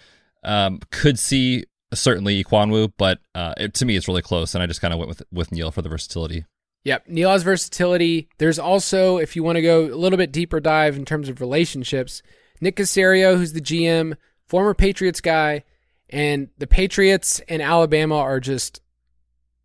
[0.44, 4.66] Um, could see certainly Ekwonu, but uh, it, to me it's really close, and I
[4.66, 6.44] just kind of went with with Neal for the versatility.
[6.84, 8.28] Yep, Neal has versatility.
[8.38, 11.40] There's also, if you want to go a little bit deeper dive in terms of
[11.40, 12.22] relationships,
[12.60, 14.16] Nick Caserio, who's the GM,
[14.48, 15.62] former Patriots guy,
[16.10, 18.80] and the Patriots and Alabama are just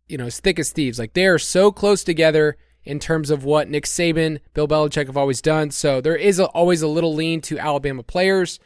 [0.08, 0.98] you know, as thick as thieves.
[0.98, 5.16] Like they are so close together in terms of what Nick Saban, Bill Belichick have
[5.16, 5.70] always done.
[5.70, 8.58] So there is a, always a little lean to Alabama players.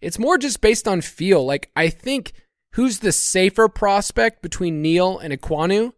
[0.00, 1.44] It's more just based on feel.
[1.44, 2.32] Like I think
[2.72, 5.92] who's the safer prospect between Neal and Ekwonu?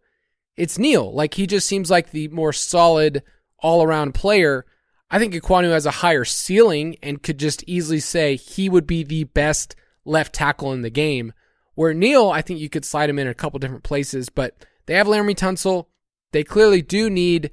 [0.55, 1.11] It's Neal.
[1.13, 3.23] Like he just seems like the more solid
[3.59, 4.65] all around player.
[5.09, 9.03] I think Ekwonu has a higher ceiling and could just easily say he would be
[9.03, 11.33] the best left tackle in the game.
[11.75, 14.95] Where Neal, I think you could slide him in a couple different places, but they
[14.95, 15.87] have Laremy Tunsil.
[16.33, 17.51] They clearly do need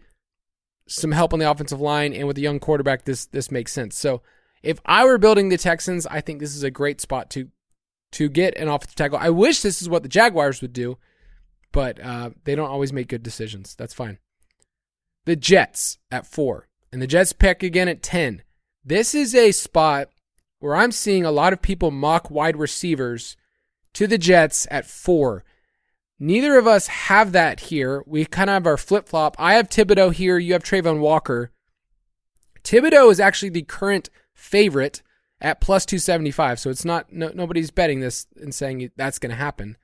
[0.88, 3.96] some help on the offensive line, and with a young quarterback, this this makes sense.
[3.96, 4.22] So
[4.62, 7.48] if I were building the Texans, I think this is a great spot to
[8.12, 9.18] to get an offensive tackle.
[9.18, 10.98] I wish this is what the Jaguars would do,
[11.70, 13.76] but uh, they don't always make good decisions.
[13.76, 14.18] That's fine.
[15.26, 18.42] The Jets at four, and the Jets pick again at ten.
[18.84, 20.08] This is a spot
[20.58, 23.36] where I'm seeing a lot of people mock wide receivers
[23.92, 25.44] to the Jets at four.
[26.22, 28.04] Neither of us have that here.
[28.06, 29.34] We kind of have our flip flop.
[29.38, 30.38] I have Thibodeaux here.
[30.38, 31.50] You have Travon Walker.
[32.62, 35.02] Thibodeaux is actually the current favorite
[35.40, 36.60] at plus 275.
[36.60, 39.78] So it's not, no, nobody's betting this and saying that's going to happen.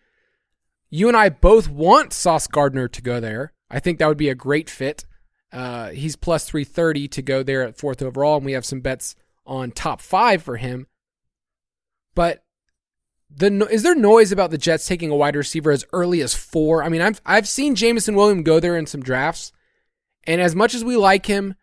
[0.90, 3.54] You and I both want Sauce Gardner to go there.
[3.70, 5.06] I think that would be a great fit.
[5.50, 9.16] Uh, he's plus 330 to go there at fourth overall, and we have some bets
[9.46, 10.86] on top five for him.
[12.14, 12.44] But
[13.30, 16.82] the is there noise about the Jets taking a wide receiver as early as four?
[16.82, 19.52] I mean, I've I've seen Jameson Williams go there in some drafts,
[20.26, 21.54] and as much as we like him,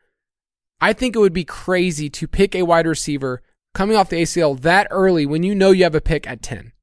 [0.82, 3.42] I think it would be crazy to pick a wide receiver
[3.74, 6.74] coming off the ACL that early when you know you have a pick at ten.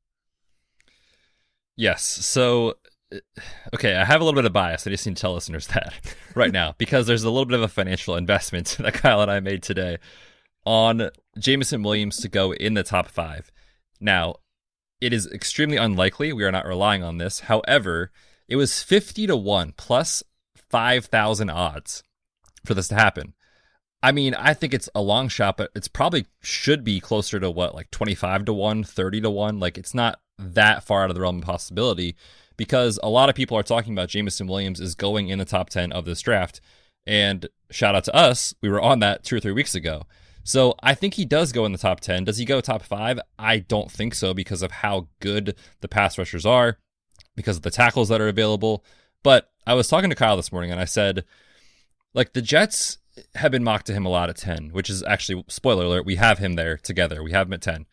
[1.76, 2.04] Yes.
[2.04, 2.74] So,
[3.10, 3.18] uh,
[3.74, 4.86] okay, I have a little bit of bias.
[4.86, 5.94] I just need to tell listeners that
[6.34, 9.40] right now because there's a little bit of a financial investment that Kyle and I
[9.40, 9.98] made today
[10.66, 13.50] on Jameson Williams to go in the top five.
[14.00, 14.36] Now,
[15.00, 16.32] it is extremely unlikely.
[16.32, 17.40] We are not relying on this.
[17.40, 18.10] However,
[18.48, 20.22] it was 50 to 1 plus
[20.70, 22.02] 5,000 odds
[22.64, 23.34] for this to happen.
[24.02, 27.50] I mean, I think it's a long shot, but it's probably should be closer to
[27.50, 29.60] what, like 25 to 1, 30 to 1.
[29.60, 32.16] Like it's not that far out of the realm of possibility
[32.56, 35.70] because a lot of people are talking about Jameson Williams is going in the top
[35.70, 36.60] 10 of this draft.
[37.06, 40.04] And shout out to us, we were on that two or three weeks ago.
[40.42, 42.24] So I think he does go in the top 10.
[42.24, 43.20] Does he go top five?
[43.38, 46.79] I don't think so because of how good the pass rushers are,
[47.37, 48.85] because of the tackles that are available.
[49.22, 51.24] But I was talking to Kyle this morning and I said,
[52.14, 52.98] like, the Jets
[53.35, 56.16] have been mocked to him a lot at 10, which is actually, spoiler alert, we
[56.16, 57.22] have him there together.
[57.22, 57.87] We have him at 10.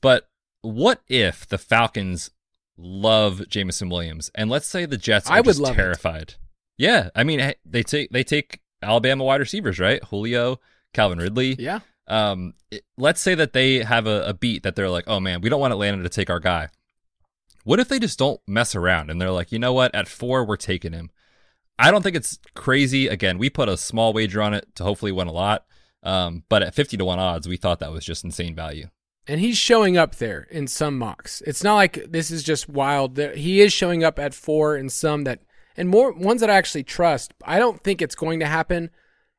[0.00, 0.28] But
[0.62, 2.30] what if the Falcons
[2.76, 6.22] love Jameson Williams and let's say the Jets are I would love terrified?
[6.22, 6.36] It.
[6.76, 10.02] Yeah, I mean they take they take Alabama wide receivers, right?
[10.04, 10.60] Julio,
[10.94, 11.56] Calvin Ridley.
[11.58, 11.80] Yeah.
[12.06, 15.40] Um, it, let's say that they have a, a beat that they're like, oh man,
[15.40, 16.68] we don't want Atlanta to take our guy.
[17.64, 19.94] What if they just don't mess around and they're like, you know what?
[19.94, 21.10] At four, we're taking him.
[21.78, 23.06] I don't think it's crazy.
[23.08, 25.64] Again, we put a small wager on it to hopefully win a lot.
[26.02, 28.88] Um, but at 50 to 1 odds, we thought that was just insane value.
[29.26, 31.42] And he's showing up there in some mocks.
[31.42, 33.18] It's not like this is just wild.
[33.18, 35.40] He is showing up at four in some that,
[35.76, 37.34] and more ones that I actually trust.
[37.44, 38.90] I don't think it's going to happen.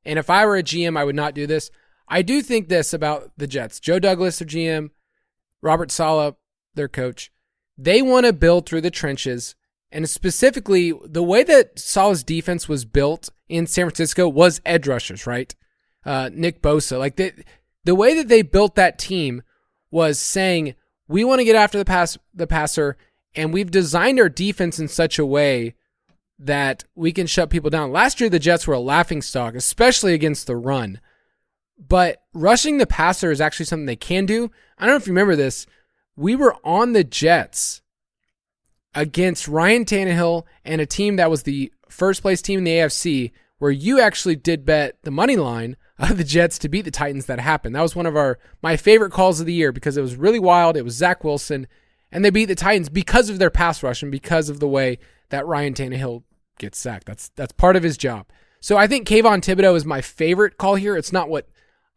[0.06, 1.72] And if I were a GM, I would not do this.
[2.08, 3.80] I do think this about the Jets.
[3.80, 4.90] Joe Douglas, their GM,
[5.62, 6.36] Robert Saleh,
[6.74, 7.32] their coach.
[7.78, 9.56] They want to build through the trenches.
[9.92, 15.26] And specifically, the way that Saleh's defense was built in San Francisco was edge rushers,
[15.28, 15.54] right?
[16.06, 16.98] Uh, Nick Bosa.
[16.98, 17.34] Like the,
[17.86, 19.42] the way that they built that team
[19.92, 20.76] was saying,
[21.08, 22.98] we want to get after the pass the passer,
[23.36, 25.76] and we've designed our defense in such a way
[26.40, 27.92] that we can shut people down.
[27.92, 31.02] Last year, the Jets were a laughing stock, especially against the run.
[31.78, 34.50] But rushing the passer is actually something they can do.
[34.78, 35.66] I don't know if you remember this.
[36.16, 37.82] We were on the Jets
[38.96, 43.32] against Ryan Tannehill and a team that was the first place team in the AFC,
[43.60, 47.26] where you actually did bet the money line of the Jets to beat the Titans.
[47.26, 47.76] That happened.
[47.76, 50.40] That was one of our my favorite calls of the year because it was really
[50.40, 50.78] wild.
[50.78, 51.68] It was Zach Wilson,
[52.12, 55.00] and they beat the Titans because of their pass rush and because of the way
[55.30, 56.24] that Ryan Tannehill
[56.60, 57.06] gets sacked.
[57.06, 58.28] That's that's part of his job.
[58.62, 60.96] So I think Kayvon Thibodeaux is my favorite call here.
[60.98, 61.48] It's not what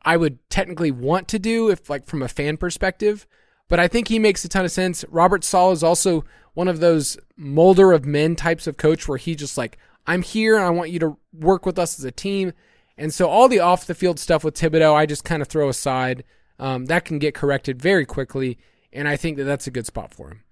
[0.04, 3.26] I would technically want to do if like from a fan perspective,
[3.68, 5.04] but I think he makes a ton of sense.
[5.08, 9.34] Robert Saleh is also one of those molder of men types of coach where he
[9.34, 12.52] just like, I'm here and I want you to work with us as a team.
[12.98, 15.68] And so all the off the field stuff with Thibodeaux, I just kind of throw
[15.68, 16.24] aside.
[16.58, 18.58] Um, that can get corrected very quickly.
[18.92, 20.42] And I think that that's a good spot for him.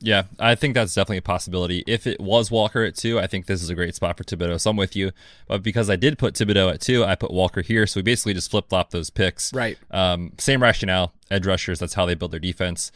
[0.00, 1.82] Yeah, I think that's definitely a possibility.
[1.86, 4.60] If it was Walker at two, I think this is a great spot for Thibodeaux.
[4.60, 5.12] So I'm with you.
[5.48, 7.86] But because I did put Thibodeaux at two, I put Walker here.
[7.86, 9.54] So we basically just flip flop those picks.
[9.54, 9.78] Right.
[9.90, 11.14] Um, same rationale.
[11.30, 11.78] Edge rushers.
[11.78, 12.92] That's how they build their defense.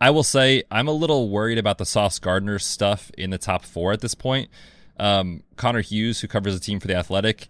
[0.00, 3.64] I will say I'm a little worried about the Sauce Gardner stuff in the top
[3.64, 4.50] four at this point.
[4.98, 7.48] Um, Connor Hughes, who covers the team for the Athletic,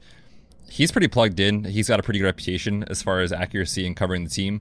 [0.69, 1.65] he's pretty plugged in.
[1.65, 4.61] He's got a pretty good reputation as far as accuracy and covering the team.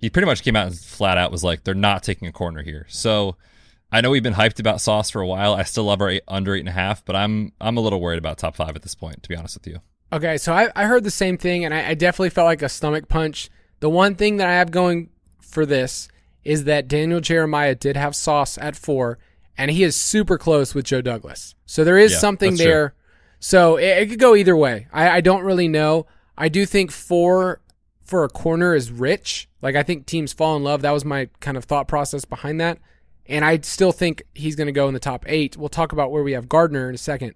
[0.00, 2.62] He pretty much came out and flat out was like, they're not taking a corner
[2.62, 2.86] here.
[2.88, 3.36] So
[3.92, 5.54] I know we've been hyped about Sauce for a while.
[5.54, 8.00] I still love our eight, under eight and a half, but I'm I'm a little
[8.00, 9.80] worried about top five at this point, to be honest with you.
[10.12, 12.68] Okay, so I, I heard the same thing, and I, I definitely felt like a
[12.68, 13.48] stomach punch.
[13.80, 16.08] The one thing that I have going for this
[16.44, 19.18] is that Daniel Jeremiah did have Sauce at four,
[19.56, 21.54] and he is super close with Joe Douglas.
[21.66, 22.94] So there is Yeah, something there.
[23.38, 24.86] So it, it could go either way.
[24.92, 26.06] I, I don't really know.
[26.36, 27.60] I do think four
[28.04, 29.48] for a corner is rich.
[29.62, 30.82] Like I think teams fall in love.
[30.82, 32.78] That was my kind of thought process behind that.
[33.30, 35.56] And I still think he's going to go in the top eight.
[35.56, 37.34] We'll talk about where we have Gardner in a second.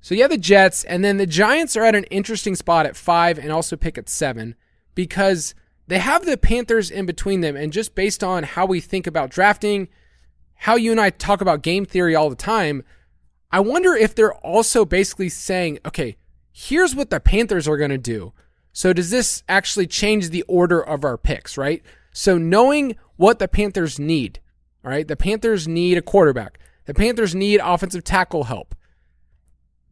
[0.00, 2.96] So you have the Jets, and then the Giants are at an interesting spot at
[2.96, 4.54] five and also pick at seven
[4.94, 5.54] because
[5.86, 7.56] they have the Panthers in between them.
[7.56, 9.88] And just based on how we think about drafting,
[10.54, 12.82] how you and I talk about game theory all the time,
[13.52, 16.16] I wonder if they're also basically saying, okay,
[16.52, 18.32] here's what the Panthers are going to do.
[18.72, 21.82] So does this actually change the order of our picks, right?
[22.12, 24.40] So knowing what the Panthers need,
[24.84, 26.58] all right, the Panthers need a quarterback.
[26.86, 28.74] The Panthers need offensive tackle help.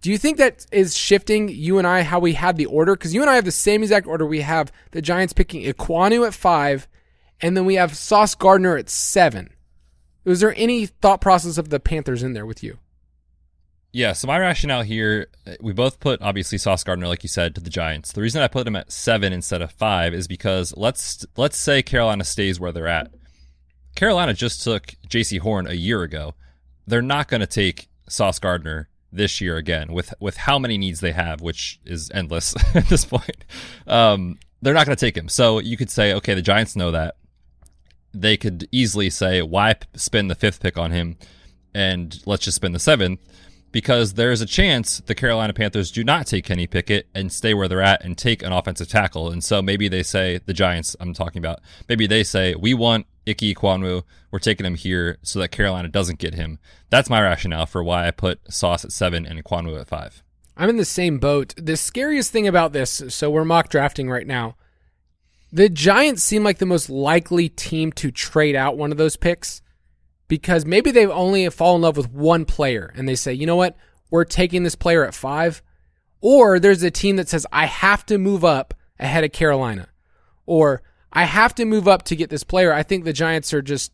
[0.01, 2.94] Do you think that is shifting you and I how we had the order?
[2.94, 4.24] Because you and I have the same exact order.
[4.24, 6.87] We have the Giants picking Ekwonu at five,
[7.40, 9.51] and then we have Sauce Gardner at seven.
[10.24, 12.79] Was there any thought process of the Panthers in there with you?
[13.90, 17.55] Yeah, so my rationale here, uh, we both put obviously Sauce Gardner, like you said,
[17.55, 18.12] to the Giants.
[18.12, 21.83] The reason I put him at seven instead of five is because let's let's say
[21.83, 23.11] Carolina stays where they're at.
[23.98, 26.37] Carolina just took Jaycee Horn a year ago.
[26.87, 31.00] They're not going to take Sauce Gardner this year again with with how many needs
[31.00, 33.44] they have, which is endless at this point.
[33.88, 35.28] Um, they're not going to take him.
[35.28, 37.16] So you could say, okay, the Giants know that.
[38.14, 41.16] They could easily say, why spend the fifth pick on him,
[41.74, 43.18] and let's just spend the seventh
[43.72, 47.68] because there's a chance the Carolina Panthers do not take Kenny Pickett and stay where
[47.68, 49.31] they're at and take an offensive tackle.
[49.31, 53.07] And so maybe they say, the Giants I'm talking about, maybe they say, we want
[53.26, 54.02] Ike Kwanwu.
[54.31, 56.59] We're taking him here so that Carolina doesn't get him.
[56.90, 60.22] That's my rationale for why I put Sauce at seven and Kwanwu at five.
[60.57, 61.54] I'm in the same boat.
[61.57, 64.57] The scariest thing about this, so we're mock drafting right now.
[65.52, 69.62] The Giants seem like the most likely team to trade out one of those picks
[70.28, 73.56] because maybe they've only fallen in love with one player and they say, you know
[73.56, 73.76] what,
[74.10, 75.62] we're taking this player at five.
[76.20, 79.88] Or there's a team that says, I have to move up ahead of Carolina.
[80.46, 82.72] Or I have to move up to get this player.
[82.72, 83.92] I think the Giants are just,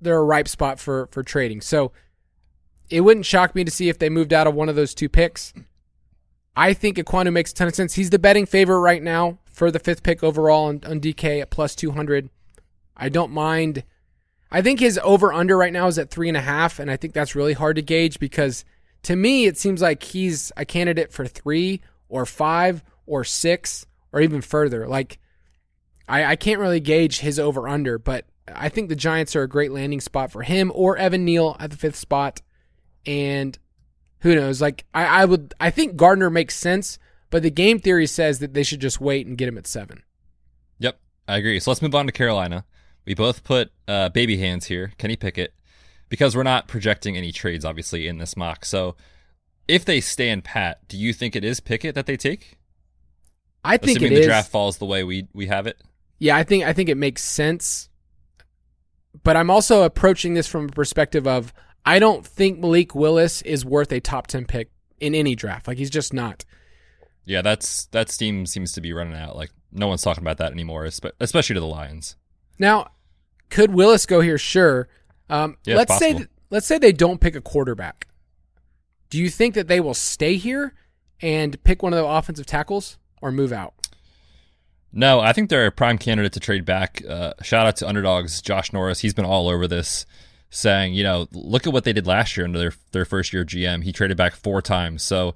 [0.00, 1.60] they're a ripe spot for, for trading.
[1.60, 1.92] So
[2.90, 5.08] it wouldn't shock me to see if they moved out of one of those two
[5.08, 5.54] picks.
[6.56, 7.94] I think Ekwonu makes a ton of sense.
[7.94, 11.50] He's the betting favorite right now for the fifth pick overall on, on DK at
[11.50, 12.28] plus 200.
[12.96, 13.84] I don't mind.
[14.52, 16.96] I think his over under right now is at three and a half, and I
[16.96, 18.64] think that's really hard to gauge because
[19.02, 24.20] to me, it seems like he's a candidate for three or five or six or
[24.20, 24.88] even further.
[24.88, 25.18] Like,
[26.08, 29.48] I, I can't really gauge his over under, but I think the Giants are a
[29.48, 32.42] great landing spot for him or Evan Neal at the fifth spot.
[33.06, 33.58] And
[34.20, 34.60] who knows?
[34.60, 36.98] Like I, I would I think Gardner makes sense,
[37.30, 40.02] but the game theory says that they should just wait and get him at seven.
[40.78, 41.60] Yep, I agree.
[41.60, 42.64] So let's move on to Carolina.
[43.04, 45.54] We both put uh, baby hands here, Kenny Pickett,
[46.08, 48.64] because we're not projecting any trades, obviously, in this mock.
[48.64, 48.96] So
[49.66, 52.58] if they stand pat, do you think it is Pickett that they take?
[53.64, 54.26] I think Assuming the is.
[54.26, 55.80] draft falls the way we, we have it?
[56.18, 57.88] Yeah, I think I think it makes sense.
[59.22, 61.52] But I'm also approaching this from a perspective of
[61.84, 65.66] I don't think Malik Willis is worth a top ten pick in any draft.
[65.66, 66.44] Like he's just not.
[67.24, 69.34] Yeah, that's that steam seems to be running out.
[69.34, 72.16] Like no one's talking about that anymore, espe- especially to the Lions.
[72.60, 72.90] Now,
[73.48, 74.38] could Willis go here?
[74.38, 74.86] Sure.
[75.28, 78.06] Um, Yeah, let's say th- let's say they don't pick a quarterback.
[79.08, 80.74] Do you think that they will stay here
[81.20, 83.74] and pick one of the offensive tackles or move out?
[84.92, 87.02] No, I think they're a prime candidate to trade back.
[87.08, 89.00] Uh, shout out to underdogs Josh Norris.
[89.00, 90.04] He's been all over this,
[90.50, 93.44] saying, you know, look at what they did last year under their their first year
[93.44, 93.84] GM.
[93.84, 95.02] He traded back four times.
[95.02, 95.34] So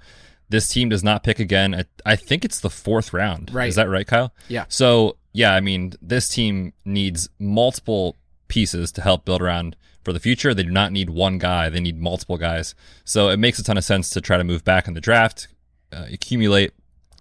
[0.49, 1.73] this team does not pick again.
[1.73, 3.53] At, I think it's the fourth round.
[3.55, 3.69] Right.
[3.69, 4.35] Is that right, Kyle?
[4.49, 4.65] Yeah.
[4.69, 8.17] So yeah, I mean, this team needs multiple
[8.47, 10.55] pieces to help build around for the future.
[10.55, 12.75] They do not need one guy; they need multiple guys.
[13.05, 15.49] So it makes a ton of sense to try to move back in the draft,
[15.93, 16.73] uh, accumulate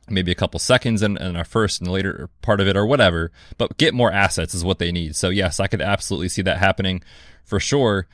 [0.09, 3.31] maybe a couple seconds in, in our first and later part of it or whatever,
[3.57, 5.15] but get more assets is what they need.
[5.15, 7.01] So yes, I could absolutely see that happening
[7.43, 8.07] for sure.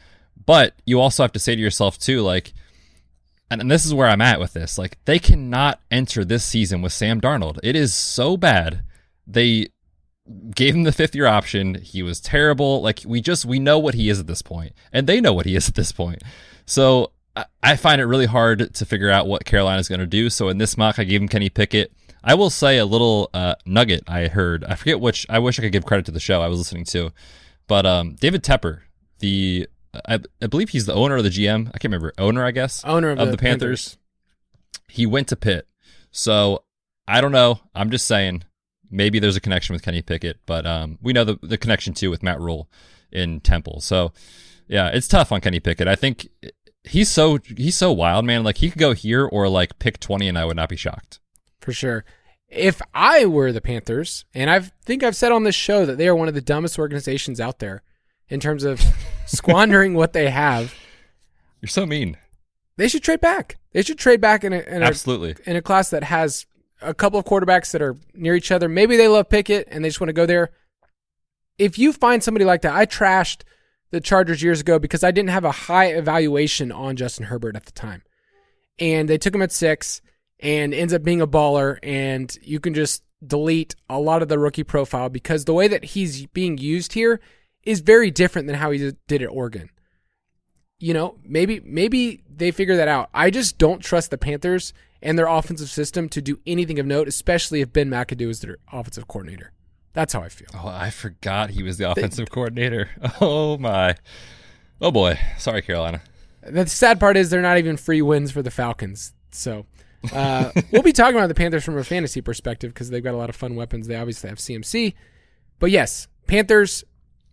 [0.46, 2.54] But you also have to say to yourself too, like,
[3.52, 6.82] and, and this is where I'm at with this, like they cannot enter this season
[6.82, 7.60] with Sam Darnold.
[7.64, 8.84] It is so bad.
[9.26, 9.70] They
[10.56, 11.76] gave him the fifth year option.
[11.76, 12.82] He was terrible.
[12.82, 15.46] Like we just we know what he is at this point, and they know what
[15.46, 16.22] he is at this point.
[16.66, 20.08] So I, I find it really hard to figure out what Carolina is going to
[20.08, 20.30] do.
[20.30, 21.92] So in this mock, I gave him Kenny Pickett.
[22.24, 24.64] I will say a little uh, nugget I heard.
[24.64, 25.26] I forget which.
[25.30, 27.12] I wish I could give credit to the show I was listening to,
[27.68, 28.82] but um, David Tepper,
[29.20, 31.68] the I, I, believe he's the owner of the GM.
[31.68, 32.46] I can't remember owner.
[32.46, 33.96] I guess owner of, of the, the Panthers.
[33.96, 33.98] Panthers.
[34.90, 35.68] He went to Pitt,
[36.12, 36.64] so
[37.08, 37.60] I don't know.
[37.74, 38.44] I'm just saying
[38.90, 42.10] maybe there's a connection with Kenny Pickett, but um, we know the the connection too
[42.10, 42.70] with Matt Rhule
[43.12, 43.82] in Temple.
[43.82, 44.12] So
[44.68, 45.88] yeah, it's tough on Kenny Pickett.
[45.88, 46.30] I think
[46.84, 48.44] he's so he's so wild, man.
[48.44, 51.20] Like he could go here or like pick 20, and I would not be shocked
[51.60, 52.06] for sure.
[52.48, 56.08] If I were the Panthers, and I think I've said on this show that they
[56.08, 57.84] are one of the dumbest organizations out there
[58.28, 58.82] in terms of
[59.28, 60.74] squandering what they have.
[61.62, 62.18] You're so mean.
[62.78, 63.58] They should trade back.
[63.74, 66.46] They should trade back in a, in a absolutely in a class that has
[66.82, 68.70] a couple of quarterbacks that are near each other.
[68.70, 70.52] Maybe they love Pickett and they just want to go there.
[71.58, 73.42] If you find somebody like that, I trashed
[73.92, 77.66] the Chargers years ago because I didn't have a high evaluation on Justin Herbert at
[77.66, 78.04] the time.
[78.80, 80.02] And they took him at six
[80.40, 81.80] and ends up being a baller.
[81.84, 85.84] And you can just delete a lot of the rookie profile because the way that
[85.84, 87.20] he's being used here
[87.64, 89.70] is very different than how he did at Oregon.
[90.80, 93.10] You know, maybe maybe they figure that out.
[93.14, 97.08] I just don't trust the Panthers and their offensive system to do anything of note,
[97.08, 99.52] especially if Ben McAdoo is their offensive coordinator.
[99.94, 100.48] That's how I feel.
[100.54, 102.90] Oh, I forgot he was the offensive they, coordinator.
[103.22, 103.96] Oh my.
[104.82, 105.20] Oh boy.
[105.38, 106.02] Sorry, Carolina.
[106.42, 109.14] The sad part is they're not even free wins for the Falcons.
[109.32, 109.66] So
[110.14, 113.18] uh, we'll be talking about the Panthers from a fantasy perspective because they've got a
[113.18, 113.88] lot of fun weapons.
[113.88, 114.94] They obviously have CMC.
[115.60, 116.84] But yes, Panthers,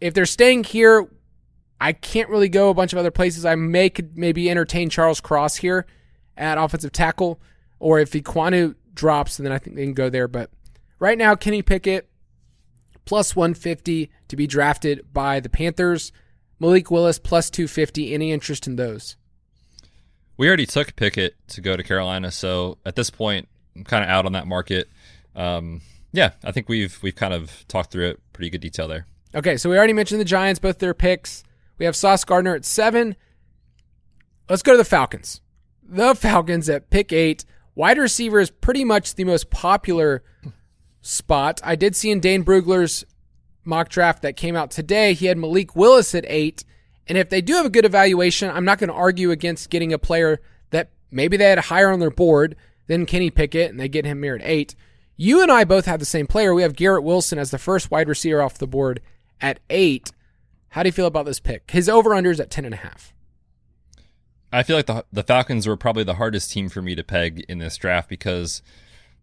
[0.01, 1.09] if they're staying here,
[1.81, 3.45] I can't really go a bunch of other places.
[3.45, 5.87] I may could maybe entertain Charles Cross here
[6.37, 7.41] at offensive tackle,
[7.79, 10.29] or if Ekwonu drops, then I think they can go there.
[10.29, 10.51] But
[10.99, 12.09] right now, Kenny Pickett
[13.05, 16.13] plus 150 to be drafted by the Panthers.
[16.59, 18.13] Malik Willis plus 250.
[18.13, 19.17] Any interest in those?
[20.37, 24.11] We already took Pickett to go to Carolina, so at this point, I'm kind of
[24.11, 24.89] out on that market.
[25.35, 25.81] Um,
[26.13, 29.07] yeah, I think we've we've kind of talked through it pretty good detail there.
[29.35, 31.43] Okay, so we already mentioned the Giants, both their picks.
[31.79, 33.17] We have Sauce Gardner at seven.
[34.49, 35.41] Let's go to the Falcons.
[35.83, 37.45] The Falcons at pick eight.
[37.77, 40.25] Wide receiver is pretty much the most popular
[41.03, 41.61] spot.
[41.63, 43.05] I did see in Dane Brugler's
[43.65, 46.65] mock draft that came out today, he had Malik Willis at eight.
[47.07, 49.93] And if they do have a good evaluation, I'm not going to argue against getting
[49.93, 52.57] a player that maybe they had higher on their board
[52.87, 54.75] than Kenny Pickett and they get him here at eight.
[55.17, 56.55] You and I both have the same player.
[56.55, 59.03] We have Garrett Wilson as the first wide receiver off the board
[59.39, 60.13] at eight.
[60.71, 61.71] How do you feel about this pick?
[61.71, 63.13] His over under is at ten and a half.
[64.53, 67.45] I feel like the the Falcons were probably the hardest team for me to peg
[67.49, 68.63] in this draft because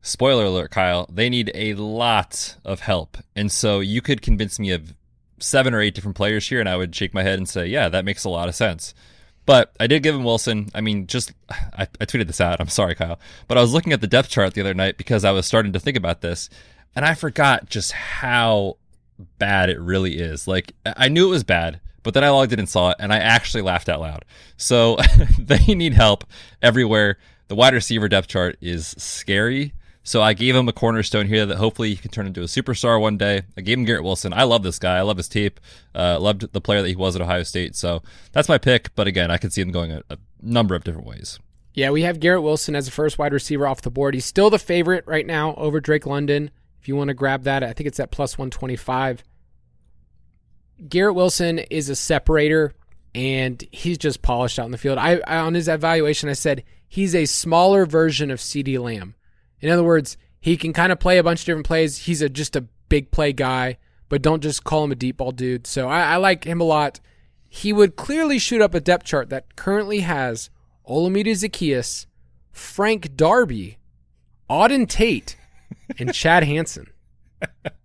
[0.02, 3.18] spoiler alert, Kyle, they need a lot of help.
[3.36, 4.94] And so you could convince me of
[5.40, 7.90] seven or eight different players here, and I would shake my head and say, yeah,
[7.90, 8.94] that makes a lot of sense.
[9.46, 10.70] But I did give him Wilson.
[10.74, 12.62] I mean, just I, I tweeted this out.
[12.62, 15.26] I'm sorry, Kyle, but I was looking at the depth chart the other night because
[15.26, 16.50] I was starting to think about this,
[16.96, 18.78] and I forgot just how
[19.38, 20.48] bad it really is.
[20.48, 23.12] Like I knew it was bad, but then I logged in and saw it, and
[23.12, 24.26] I actually laughed out loud.
[24.58, 24.98] So
[25.40, 26.26] they need help
[26.62, 27.18] everywhere.
[27.48, 29.74] The wide receiver depth chart is scary.
[30.06, 33.00] So I gave him a cornerstone here that hopefully he can turn into a superstar
[33.00, 33.44] one day.
[33.58, 34.34] I gave him Garrett Wilson.
[34.34, 34.98] I love this guy.
[34.98, 35.62] I love his tape.
[35.96, 37.76] Uh, loved the player that he was at Ohio State.
[37.76, 38.02] So
[38.34, 38.94] that's my pick.
[38.96, 41.40] But again, I could see him going a, a number of different ways.
[41.74, 44.14] Yeah, we have Garrett Wilson as the first wide receiver off the board.
[44.14, 46.52] He's still the favorite right now over Drake London.
[46.82, 49.24] If you want to grab that, I think it's at plus 125.
[50.90, 52.74] Garrett Wilson is a separator
[53.16, 54.98] and he's just polished out in the field.
[54.98, 59.16] I, I on his evaluation I said he's a smaller version of CeeDee Lamb.
[59.62, 62.00] In other words, he can kind of play a bunch of different plays.
[62.00, 63.78] He's a just a big play guy,
[64.10, 65.66] but don't just call him a deep ball dude.
[65.68, 67.00] So I, I like him a lot.
[67.50, 70.50] He would clearly shoot up a depth chart that currently has
[70.88, 72.08] Olamide Zaccheaus,
[72.52, 73.78] Frank Darby,
[74.50, 75.38] Auden Tate,
[75.98, 76.88] and Chad Hansen.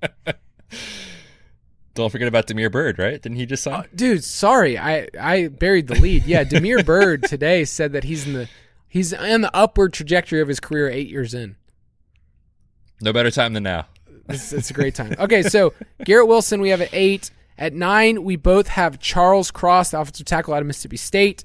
[1.99, 3.20] Don't forget about Damiere Byrd, right?
[3.20, 3.80] Didn't he just sign?
[3.80, 6.26] Uh, dude, sorry, I I buried the lead.
[6.26, 8.49] Yeah, Damiere Byrd today said that he's in the
[8.88, 11.57] he's in the upward trajectory of his career, eight years in.
[13.01, 13.86] No better time than now.
[14.28, 15.16] It's, it's a great time.
[15.18, 15.74] Okay, so
[16.05, 17.32] Garrett Wilson, we have at eight.
[17.59, 21.44] At nine, we both have Charles Cross, the offensive tackle out of Mississippi State.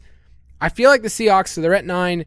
[0.61, 2.25] I feel like the Seahawks, so they're at nine.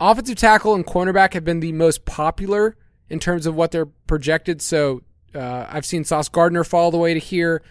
[0.00, 2.76] Offensive tackle and cornerback have been the most popular
[3.08, 4.60] in terms of what they're projected.
[4.60, 5.02] So
[5.34, 7.62] uh, I've seen Sauce Gardner fall all the way to here.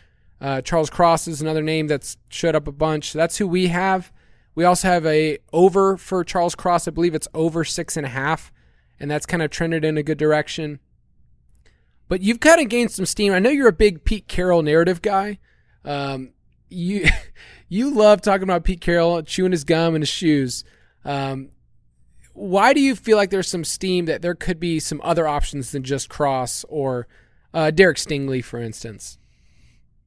[0.41, 3.11] Uh, Charles Cross is another name that's showed up a bunch.
[3.13, 4.11] that's who we have.
[4.55, 6.87] We also have a over for Charles Cross.
[6.87, 8.51] I believe it's over six and a half,
[8.99, 10.79] and that's kind of trended in a good direction.
[12.07, 13.33] but you've kind of gained some steam.
[13.33, 15.39] I know you're a big Pete Carroll narrative guy.
[15.85, 16.31] Um,
[16.69, 17.07] you
[17.69, 20.63] you love talking about Pete Carroll chewing his gum and his shoes.
[21.05, 21.49] Um,
[22.33, 25.71] why do you feel like there's some steam that there could be some other options
[25.71, 27.07] than just Cross or
[27.53, 29.17] uh, Derek Stingley, for instance?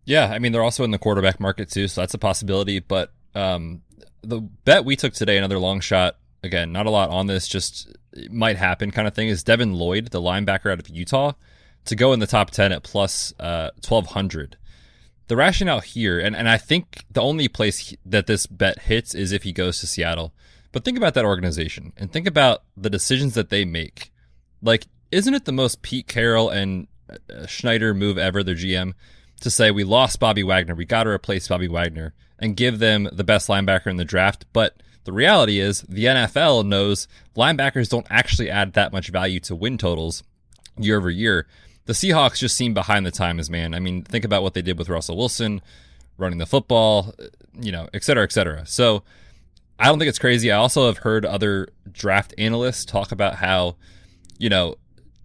[0.04, 2.80] Yeah, I mean they're also in the quarterback market too, so that's a possibility.
[2.80, 3.82] But um,
[4.22, 6.16] the bet we took today, another long shot.
[6.44, 7.96] Again, not a lot on this, just
[8.28, 9.28] might happen kind of thing.
[9.28, 11.34] Is Devin Lloyd, the linebacker out of Utah,
[11.84, 14.56] to go in the top ten at plus uh, twelve hundred?
[15.28, 19.14] The rationale here, and, and I think the only place he, that this bet hits
[19.14, 20.34] is if he goes to Seattle.
[20.72, 24.10] But think about that organization and think about the decisions that they make.
[24.60, 26.88] Like, isn't it the most Pete Carroll and
[27.46, 28.94] Schneider move ever, their GM,
[29.40, 33.08] to say we lost Bobby Wagner, we got to replace Bobby Wagner and give them
[33.12, 34.46] the best linebacker in the draft?
[34.52, 39.56] But the reality is the NFL knows linebackers don't actually add that much value to
[39.56, 40.22] win totals
[40.78, 41.46] year over year.
[41.86, 43.74] The Seahawks just seem behind the times, man.
[43.74, 45.60] I mean, think about what they did with Russell Wilson,
[46.16, 47.14] running the football,
[47.60, 48.64] you know, et cetera, et cetera.
[48.66, 49.02] So,
[49.78, 50.52] I don't think it's crazy.
[50.52, 53.74] I also have heard other draft analysts talk about how,
[54.38, 54.76] you know,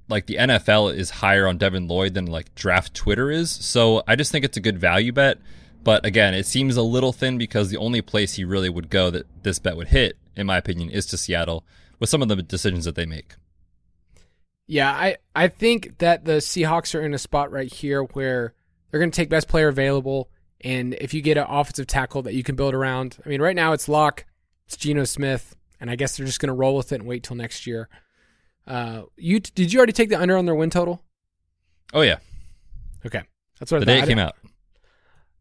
[0.09, 3.51] like the NFL is higher on Devin Lloyd than like draft Twitter is.
[3.51, 5.37] So I just think it's a good value bet.
[5.83, 9.09] But again, it seems a little thin because the only place he really would go
[9.09, 11.65] that this bet would hit, in my opinion, is to Seattle
[11.99, 13.35] with some of the decisions that they make.
[14.65, 18.53] Yeah, I, I think that the Seahawks are in a spot right here where
[18.91, 20.29] they're going to take best player available.
[20.61, 23.55] And if you get an offensive tackle that you can build around, I mean, right
[23.55, 24.25] now it's Lock,
[24.65, 27.23] it's Geno Smith, and I guess they're just going to roll with it and wait
[27.23, 27.87] till next year.
[28.67, 31.03] Uh, you did you already take the under on their win total?
[31.93, 32.17] Oh yeah.
[33.05, 33.21] Okay,
[33.59, 34.35] that's what the I day it came out.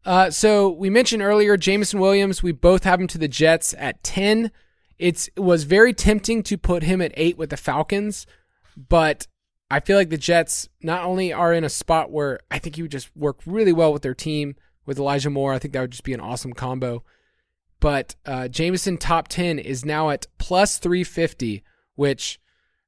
[0.05, 2.41] Uh, so we mentioned earlier Jameson Williams.
[2.41, 4.51] We both have him to the Jets at ten.
[4.97, 8.25] It's it was very tempting to put him at eight with the Falcons,
[8.75, 9.27] but
[9.69, 12.81] I feel like the Jets not only are in a spot where I think he
[12.81, 14.55] would just work really well with their team
[14.85, 15.53] with Elijah Moore.
[15.53, 17.03] I think that would just be an awesome combo.
[17.79, 21.63] But uh, Jameson top 10 is now at plus 350,
[21.95, 22.39] which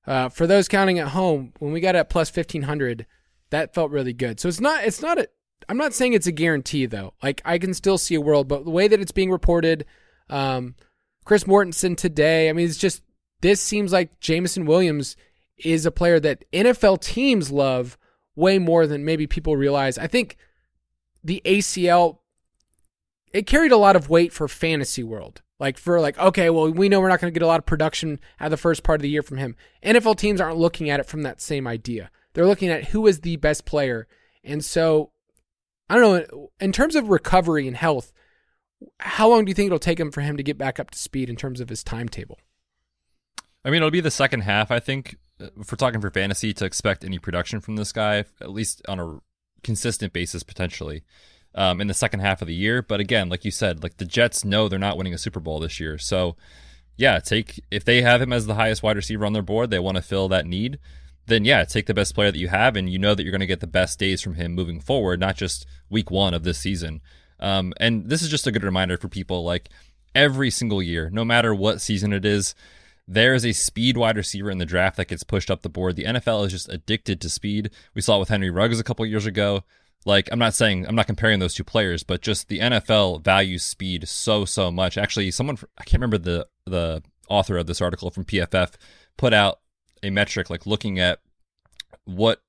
[0.09, 3.05] uh, for those counting at home, when we got at plus 1500,
[3.51, 4.39] that felt really good.
[4.39, 5.29] So it's not, it's not a,
[5.69, 7.13] I'm not saying it's a guarantee though.
[7.21, 9.85] Like I can still see a world, but the way that it's being reported,
[10.29, 10.75] um,
[11.25, 13.03] Chris Mortensen today, I mean, it's just,
[13.41, 15.15] this seems like Jameson Williams
[15.57, 17.97] is a player that NFL teams love
[18.35, 19.97] way more than maybe people realize.
[19.97, 20.37] I think
[21.23, 22.17] the ACL
[23.31, 25.41] it carried a lot of weight for fantasy world.
[25.59, 27.65] Like for like, okay, well, we know we're not going to get a lot of
[27.65, 29.55] production out of the first part of the year from him.
[29.83, 32.09] NFL teams aren't looking at it from that same idea.
[32.33, 34.07] They're looking at who is the best player.
[34.43, 35.11] And so
[35.89, 38.13] I don't know, in terms of recovery and health,
[38.99, 40.99] how long do you think it'll take him for him to get back up to
[40.99, 42.39] speed in terms of his timetable?
[43.65, 46.53] I mean, it'll be the second half, I think, uh, if we're talking for fantasy,
[46.53, 49.19] to expect any production from this guy, at least on a
[49.63, 51.03] consistent basis, potentially
[51.55, 52.81] um, in the second half of the year.
[52.81, 55.59] But again, like you said, like the Jets know they're not winning a Super Bowl
[55.59, 55.97] this year.
[55.97, 56.35] So
[56.97, 59.79] yeah, take if they have him as the highest wide receiver on their board, they
[59.79, 60.79] want to fill that need.
[61.25, 63.39] Then yeah, take the best player that you have, and you know that you're going
[63.39, 66.57] to get the best days from him moving forward, not just week one of this
[66.57, 67.01] season.
[67.39, 69.69] Um, and this is just a good reminder for people like
[70.13, 72.55] every single year, no matter what season it is,
[73.07, 75.95] there is a speed wide receiver in the draft that gets pushed up the board.
[75.95, 77.71] The NFL is just addicted to speed.
[77.95, 79.63] We saw it with Henry Ruggs a couple years ago.
[80.05, 83.63] Like, I'm not saying, I'm not comparing those two players, but just the NFL values
[83.63, 84.97] speed so, so much.
[84.97, 88.75] Actually, someone, I can't remember the, the author of this article from PFF
[89.17, 89.59] put out
[90.01, 91.19] a metric like looking at
[92.05, 92.41] what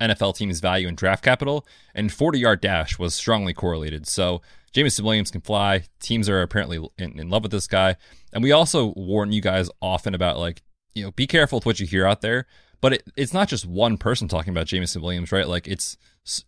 [0.00, 4.06] NFL teams value in draft capital, and 40 yard dash was strongly correlated.
[4.06, 4.42] So
[4.72, 5.84] Jameson Williams can fly.
[6.00, 7.96] Teams are apparently in, in, love with this guy.
[8.32, 10.62] And we also warn you guys often about like,
[10.94, 12.46] you know, be careful with what you hear out there.
[12.80, 15.46] But it, it's not just one person talking about Jameson Williams, right?
[15.46, 15.96] Like it's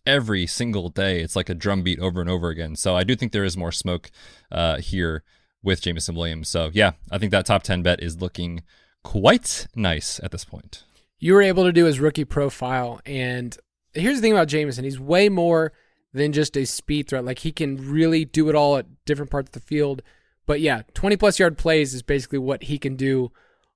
[0.05, 1.21] every single day.
[1.21, 2.75] It's like a drumbeat over and over again.
[2.75, 4.11] So I do think there is more smoke
[4.51, 5.23] uh, here
[5.63, 6.49] with Jameson Williams.
[6.49, 8.63] So yeah, I think that top 10 bet is looking
[9.03, 10.83] quite nice at this point.
[11.19, 13.01] You were able to do his rookie profile.
[13.05, 13.57] And
[13.93, 15.73] here's the thing about Jameson he's way more
[16.13, 17.25] than just a speed threat.
[17.25, 20.01] Like he can really do it all at different parts of the field.
[20.45, 23.31] But yeah, 20 plus yard plays is basically what he can do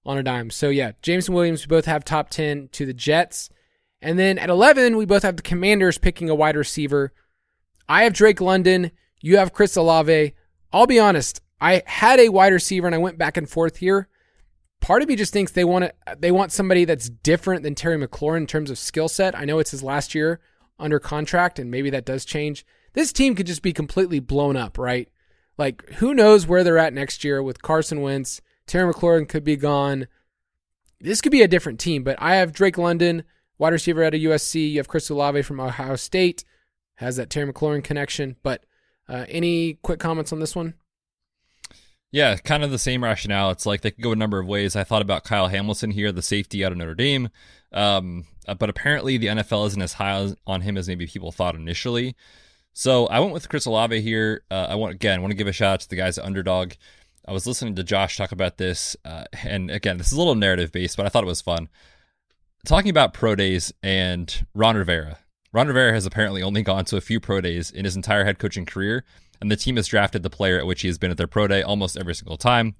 [0.05, 0.49] on a dime.
[0.49, 3.49] So yeah, Jameson Williams, we both have top 10 to the Jets.
[4.01, 7.13] And then at 11, we both have the Commanders picking a wide receiver.
[7.87, 8.91] I have Drake London.
[9.21, 10.33] You have Chris Olave.
[10.71, 11.41] I'll be honest.
[11.59, 14.07] I had a wide receiver and I went back and forth here.
[14.79, 17.97] Part of me just thinks they want to, they want somebody that's different than Terry
[17.97, 19.37] McLaurin in terms of skill set.
[19.37, 20.39] I know it's his last year
[20.79, 22.65] under contract and maybe that does change.
[22.93, 25.09] This team could just be completely blown up, right?
[25.57, 28.39] Like who knows where they're at next year with Carson Wentz.
[28.65, 30.07] Terry McLaurin could be gone.
[31.01, 33.23] This could be a different team, but I have Drake London
[33.59, 34.71] wide receiver out of USC.
[34.71, 36.43] You have Chris Olave from Ohio State,
[36.95, 38.37] has that Terry McLaurin connection.
[38.41, 38.63] But
[39.07, 40.73] uh, any quick comments on this one?
[42.11, 43.51] Yeah, kind of the same rationale.
[43.51, 44.75] It's like they could go a number of ways.
[44.75, 47.29] I thought about Kyle Hamilton here, the safety out of Notre Dame.
[47.71, 51.53] Um, uh, but apparently the NFL isn't as high on him as maybe people thought
[51.53, 52.15] initially.
[52.73, 54.43] So I went with Chris Olave here.
[54.49, 56.73] Uh, I want again, want to give a shout out to the guys at Underdog.
[57.27, 60.33] I was listening to Josh talk about this, uh, and again, this is a little
[60.33, 61.69] narrative based, but I thought it was fun.
[62.65, 65.19] Talking about pro days and Ron Rivera.
[65.53, 68.37] Ron Rivera has apparently only gone to a few pro days in his entire head
[68.37, 69.05] coaching career,
[69.41, 71.47] and the team has drafted the player at which he has been at their pro
[71.47, 72.75] day almost every single time.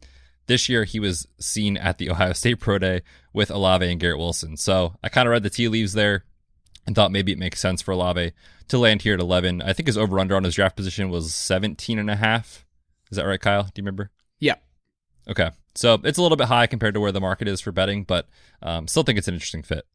[0.48, 3.02] This year, he was seen at the Ohio State Pro Day
[3.34, 4.58] with Olave and Garrett Wilson.
[4.58, 6.26] So I kind of read the tea leaves there
[6.86, 8.32] and thought maybe it makes sense for Olave
[8.68, 9.62] to land here at 11.
[9.62, 12.66] I think his over under on his draft position was 17 and a half.
[13.12, 13.64] Is that right, Kyle?
[13.64, 14.12] Do you remember?
[14.40, 14.56] Yeah.
[15.30, 15.52] Okay.
[15.76, 18.28] So it's a little bit high compared to where the market is for betting, but
[18.62, 19.86] um, still think it's an interesting fit.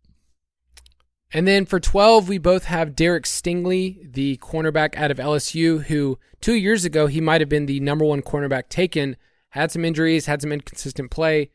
[1.33, 6.19] And then for 12, we both have Derek Stingley, the cornerback out of LSU, who
[6.41, 9.17] two years ago, he might have been the number one cornerback taken
[9.51, 11.51] had some injuries, had some inconsistent play.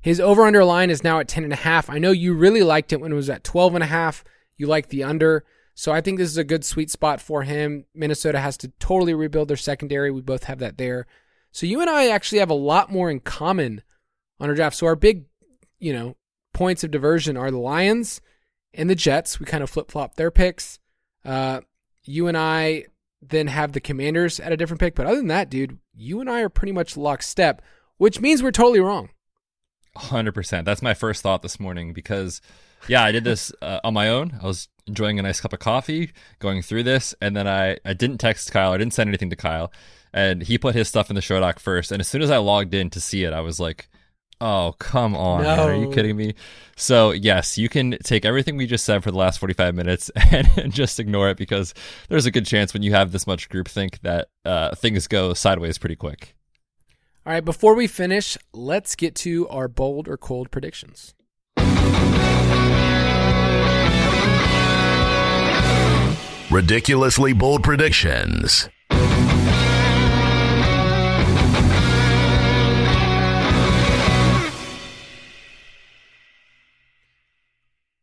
[0.00, 1.86] His over under line is now at 10.5.
[1.88, 4.22] I know you really liked it when it was at 12.5.
[4.56, 5.44] You liked the under.
[5.74, 7.86] So I think this is a good sweet spot for him.
[7.94, 10.10] Minnesota has to totally rebuild their secondary.
[10.10, 11.06] We both have that there.
[11.52, 13.82] So you and I actually have a lot more in common
[14.38, 14.76] on our draft.
[14.76, 15.24] So our big,
[15.78, 16.16] you know,
[16.52, 18.20] points of diversion are the Lions
[18.72, 19.40] and the Jets.
[19.40, 20.78] We kind of flip flop their picks.
[21.24, 21.60] Uh,
[22.04, 22.86] you and I
[23.22, 24.94] then have the Commanders at a different pick.
[24.94, 27.62] But other than that, dude, you and I are pretty much lockstep,
[27.98, 29.10] which means we're totally wrong.
[29.96, 30.64] 100%.
[30.64, 32.40] That's my first thought this morning because,
[32.88, 34.38] yeah, I did this uh, on my own.
[34.42, 37.92] I was enjoying a nice cup of coffee, going through this, and then I, I
[37.92, 38.72] didn't text Kyle.
[38.72, 39.70] I didn't send anything to Kyle.
[40.12, 41.92] And he put his stuff in the show doc first.
[41.92, 43.88] And as soon as I logged in to see it, I was like,
[44.42, 45.42] Oh, come on.
[45.42, 45.68] No.
[45.68, 46.34] Are you kidding me?
[46.74, 50.48] So, yes, you can take everything we just said for the last 45 minutes and,
[50.56, 51.74] and just ignore it because
[52.08, 55.76] there's a good chance when you have this much groupthink that uh, things go sideways
[55.76, 56.34] pretty quick.
[57.26, 61.14] All right, before we finish, let's get to our bold or cold predictions.
[66.50, 68.70] Ridiculously bold predictions.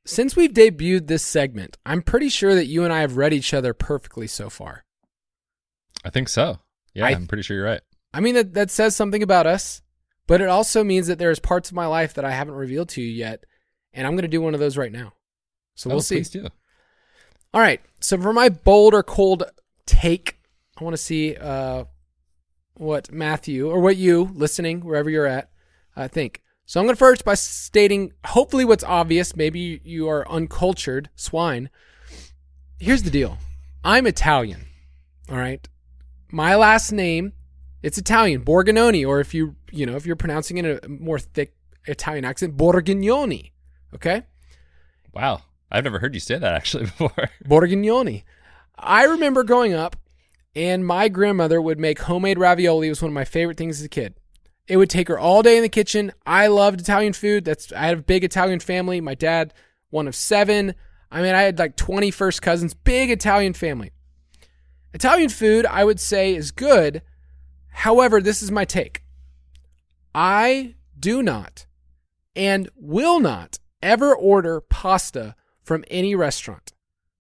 [0.08, 3.54] Since we've debuted this segment, I'm pretty sure that you and I have read each
[3.54, 4.86] other perfectly so far.
[6.06, 6.60] I think so.
[6.94, 7.82] Yeah, I, am pretty sure you're right.
[8.14, 9.82] I mean that that says something about us,
[10.26, 13.02] but it also means that there's parts of my life that I haven't revealed to
[13.02, 13.44] you yet,
[13.92, 15.12] and I'm going to do one of those right now.
[15.76, 16.16] So we'll oh, see.
[16.16, 16.48] Please do.
[17.54, 17.82] All right.
[18.00, 19.44] So for my bold or cold
[19.86, 20.40] take,
[20.80, 21.84] I want to see uh,
[22.76, 25.50] what Matthew or what you listening wherever you're at
[25.98, 26.42] uh, think.
[26.68, 29.38] So I'm going to first by stating hopefully what's obvious.
[29.38, 31.70] Maybe you are uncultured swine.
[32.78, 33.38] Here's the deal.
[33.86, 34.66] I'm Italian.
[35.30, 35.66] All right.
[36.30, 37.32] My last name,
[37.82, 41.20] it's Italian, Borgononi, or if you, you know, if you're pronouncing it in a more
[41.20, 41.56] thick
[41.86, 43.52] Italian accent, Borgognoni.
[43.96, 44.24] Okay.
[45.14, 45.44] Wow.
[45.72, 47.30] I've never heard you say that actually before.
[47.46, 48.24] Borgognoni.
[48.78, 49.96] I remember growing up
[50.54, 52.88] and my grandmother would make homemade ravioli.
[52.88, 54.16] It was one of my favorite things as a kid.
[54.68, 56.12] It would take her all day in the kitchen.
[56.26, 57.46] I loved Italian food.
[57.46, 59.00] That's I had a big Italian family.
[59.00, 59.54] My dad,
[59.90, 60.76] one of seven.
[61.10, 63.92] I mean, I had like 20 first cousins, big Italian family.
[64.94, 67.02] Italian food, I would say, is good.
[67.70, 69.04] However, this is my take.
[70.14, 71.66] I do not
[72.36, 76.74] and will not ever order pasta from any restaurant.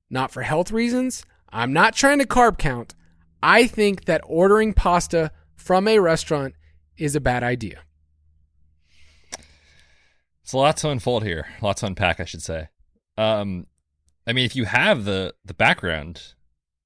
[0.10, 1.26] Not for health reasons.
[1.50, 2.96] I'm not trying to carb count.
[3.42, 6.56] I think that ordering pasta from a restaurant
[6.98, 7.82] is a bad idea.
[10.44, 12.70] It's a lot to unfold here, a lot to unpack, I should say.
[13.18, 13.68] Um,
[14.26, 16.34] I mean, if you have the the background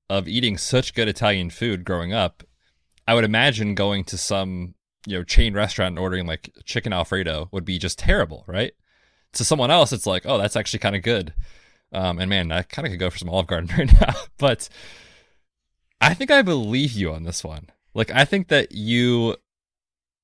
[0.09, 2.43] of eating such good Italian food growing up,
[3.07, 7.49] I would imagine going to some you know chain restaurant and ordering like chicken alfredo
[7.51, 8.73] would be just terrible, right?
[9.33, 11.33] To someone else, it's like, oh, that's actually kind of good.
[11.93, 14.69] Um, and man, I kind of could go for some Olive Garden right now, but
[15.99, 17.69] I think I believe you on this one.
[17.93, 19.35] Like, I think that you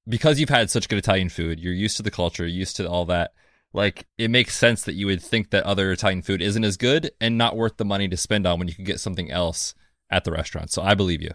[0.07, 3.05] because you've had such good Italian food, you're used to the culture, used to all
[3.05, 3.31] that.
[3.73, 7.11] Like it makes sense that you would think that other Italian food isn't as good
[7.19, 9.75] and not worth the money to spend on when you can get something else
[10.09, 10.71] at the restaurant.
[10.71, 11.31] So I believe you.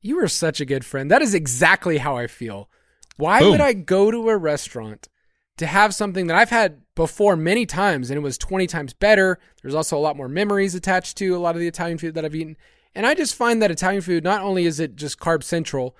[0.00, 1.10] You are such a good friend.
[1.10, 2.68] That is exactly how I feel.
[3.16, 3.52] Why Boom.
[3.52, 5.08] would I go to a restaurant
[5.56, 9.38] to have something that I've had before many times and it was 20 times better?
[9.62, 12.24] There's also a lot more memories attached to a lot of the Italian food that
[12.24, 12.56] I've eaten.
[12.94, 15.96] And I just find that Italian food, not only is it just carb central,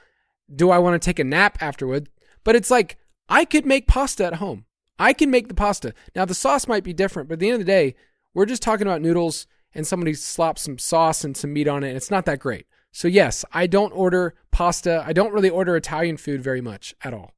[0.53, 2.09] do I want to take a nap afterward?
[2.43, 4.67] But it's like I could make pasta at home.
[4.99, 5.95] I can make the pasta.
[6.15, 7.95] Now the sauce might be different, but at the end of the day,
[8.33, 11.89] we're just talking about noodles and somebody slops some sauce and some meat on it.
[11.89, 12.67] And it's not that great.
[12.93, 15.03] So yes, I don't order pasta.
[15.05, 17.33] I don't really order Italian food very much at all.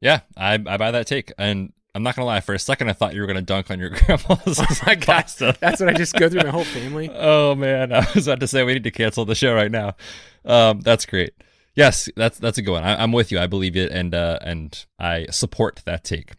[0.00, 1.32] Yeah, I, I buy that take.
[1.38, 3.78] And I'm not gonna lie, for a second I thought you were gonna dunk on
[3.78, 5.56] your grandma's oh my pasta.
[5.60, 7.10] That's what I just go through my whole family.
[7.12, 9.96] oh man, I was about to say we need to cancel the show right now.
[10.44, 11.32] Um, that's great.
[11.74, 12.84] Yes, that's that's a good one.
[12.84, 13.38] I, am with you.
[13.38, 16.32] I believe it, and uh, and I support that take.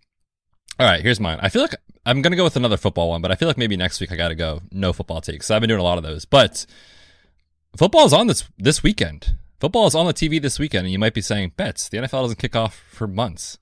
[0.80, 1.40] All right, here's mine.
[1.42, 1.76] I feel like
[2.06, 4.16] I'm gonna go with another football one, but I feel like maybe next week I
[4.16, 5.48] gotta go no football takes.
[5.48, 6.66] So I've been doing a lot of those, but
[7.78, 9.36] football is on this this weekend.
[9.60, 12.24] Football is on the TV this weekend, and you might be saying, "Betts the NFL
[12.24, 13.58] doesn't kick off for months."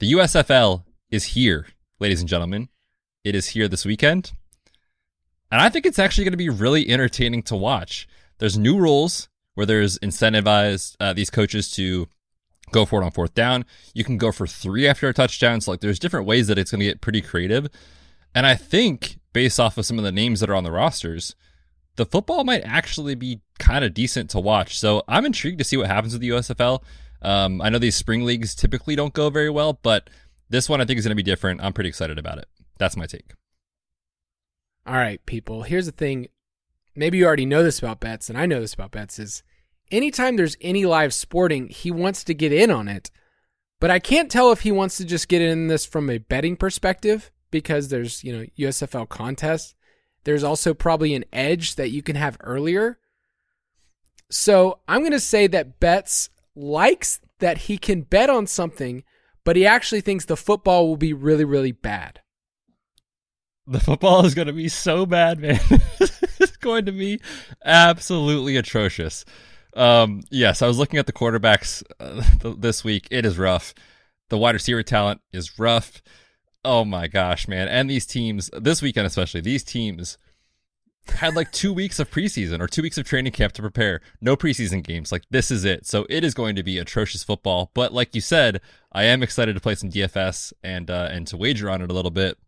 [0.00, 2.68] The USFL is here, ladies and gentlemen.
[3.24, 4.32] It is here this weekend,
[5.50, 8.06] and I think it's actually going to be really entertaining to watch.
[8.38, 9.28] There's new rules
[9.60, 12.08] where there's incentivized uh, these coaches to
[12.70, 13.66] go for it on fourth down.
[13.92, 15.60] You can go for three after a touchdown.
[15.60, 17.68] So like there's different ways that it's going to get pretty creative.
[18.34, 21.34] And I think based off of some of the names that are on the rosters,
[21.96, 24.78] the football might actually be kind of decent to watch.
[24.78, 26.82] So I'm intrigued to see what happens with the USFL.
[27.20, 30.08] Um, I know these spring leagues typically don't go very well, but
[30.48, 31.62] this one I think is going to be different.
[31.62, 32.46] I'm pretty excited about it.
[32.78, 33.34] That's my take.
[34.86, 35.64] All right, people.
[35.64, 36.28] Here's the thing
[36.96, 39.42] maybe you already know this about Betts, and I know this about Betts, is
[39.90, 43.10] anytime there's any live sporting, he wants to get in on it.
[43.80, 46.56] But I can't tell if he wants to just get in this from a betting
[46.56, 49.74] perspective because there's, you know, USFL contests.
[50.24, 52.98] There's also probably an edge that you can have earlier.
[54.30, 59.02] So I'm going to say that Betts likes that he can bet on something,
[59.44, 62.20] but he actually thinks the football will be really, really bad.
[63.66, 65.60] The football is going to be so bad, man.
[66.00, 67.20] it's going to be
[67.64, 69.24] absolutely atrocious.
[69.74, 72.22] Um, yes, I was looking at the quarterbacks uh,
[72.58, 73.08] this week.
[73.10, 73.74] It is rough.
[74.28, 76.02] The wide receiver talent is rough.
[76.64, 77.68] Oh my gosh, man.
[77.68, 80.18] And these teams, this weekend especially, these teams
[81.08, 84.00] had like two weeks of preseason or two weeks of training camp to prepare.
[84.20, 85.10] No preseason games.
[85.10, 85.86] Like this is it.
[85.86, 87.70] So it is going to be atrocious football.
[87.74, 88.60] But like you said,
[88.92, 91.94] I am excited to play some DFS and uh, and to wager on it a
[91.94, 92.38] little bit.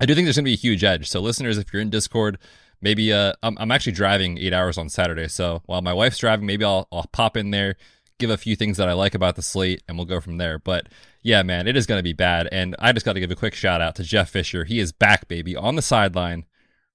[0.00, 1.08] I do think there's going to be a huge edge.
[1.08, 2.38] So listeners, if you're in Discord,
[2.80, 5.28] maybe uh, I'm, I'm actually driving eight hours on Saturday.
[5.28, 7.76] So while my wife's driving, maybe I'll, I'll pop in there,
[8.18, 10.58] give a few things that I like about the slate, and we'll go from there.
[10.58, 10.88] But
[11.22, 12.48] yeah, man, it is going to be bad.
[12.52, 14.64] And I just got to give a quick shout out to Jeff Fisher.
[14.64, 16.46] He is back, baby, on the sideline,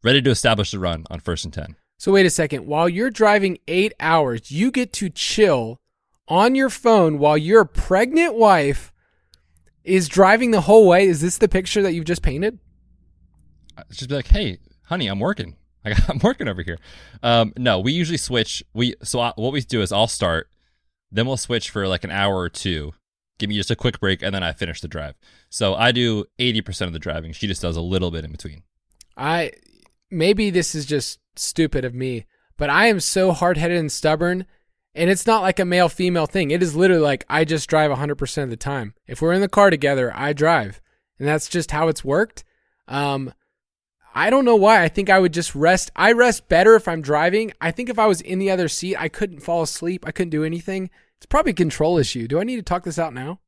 [0.03, 1.75] ready to establish the run on first and 10.
[1.97, 2.65] So wait a second.
[2.65, 5.79] While you're driving eight hours, you get to chill
[6.27, 8.91] on your phone while your pregnant wife
[9.83, 11.05] is driving the whole way.
[11.05, 12.57] Is this the picture that you've just painted?
[13.91, 15.55] Just be like, hey, honey, I'm working.
[15.85, 16.77] I am working over here.
[17.23, 18.63] Um, no, we usually switch.
[18.73, 20.49] We so I, what we do is I'll start,
[21.11, 22.93] then we'll switch for like an hour or two.
[23.39, 25.15] Give me just a quick break, and then I finish the drive.
[25.49, 27.33] So I do eighty percent of the driving.
[27.33, 28.63] She just does a little bit in between.
[29.17, 29.51] I
[30.09, 32.25] maybe this is just stupid of me,
[32.57, 34.45] but I am so hard headed and stubborn.
[34.93, 36.51] And it's not like a male female thing.
[36.51, 38.93] It is literally like I just drive 100% of the time.
[39.07, 40.81] If we're in the car together, I drive.
[41.17, 42.43] And that's just how it's worked.
[42.89, 43.33] Um,
[44.13, 44.83] I don't know why.
[44.83, 45.91] I think I would just rest.
[45.95, 47.53] I rest better if I'm driving.
[47.61, 50.05] I think if I was in the other seat, I couldn't fall asleep.
[50.05, 50.89] I couldn't do anything.
[51.17, 52.27] It's probably a control issue.
[52.27, 53.39] Do I need to talk this out now?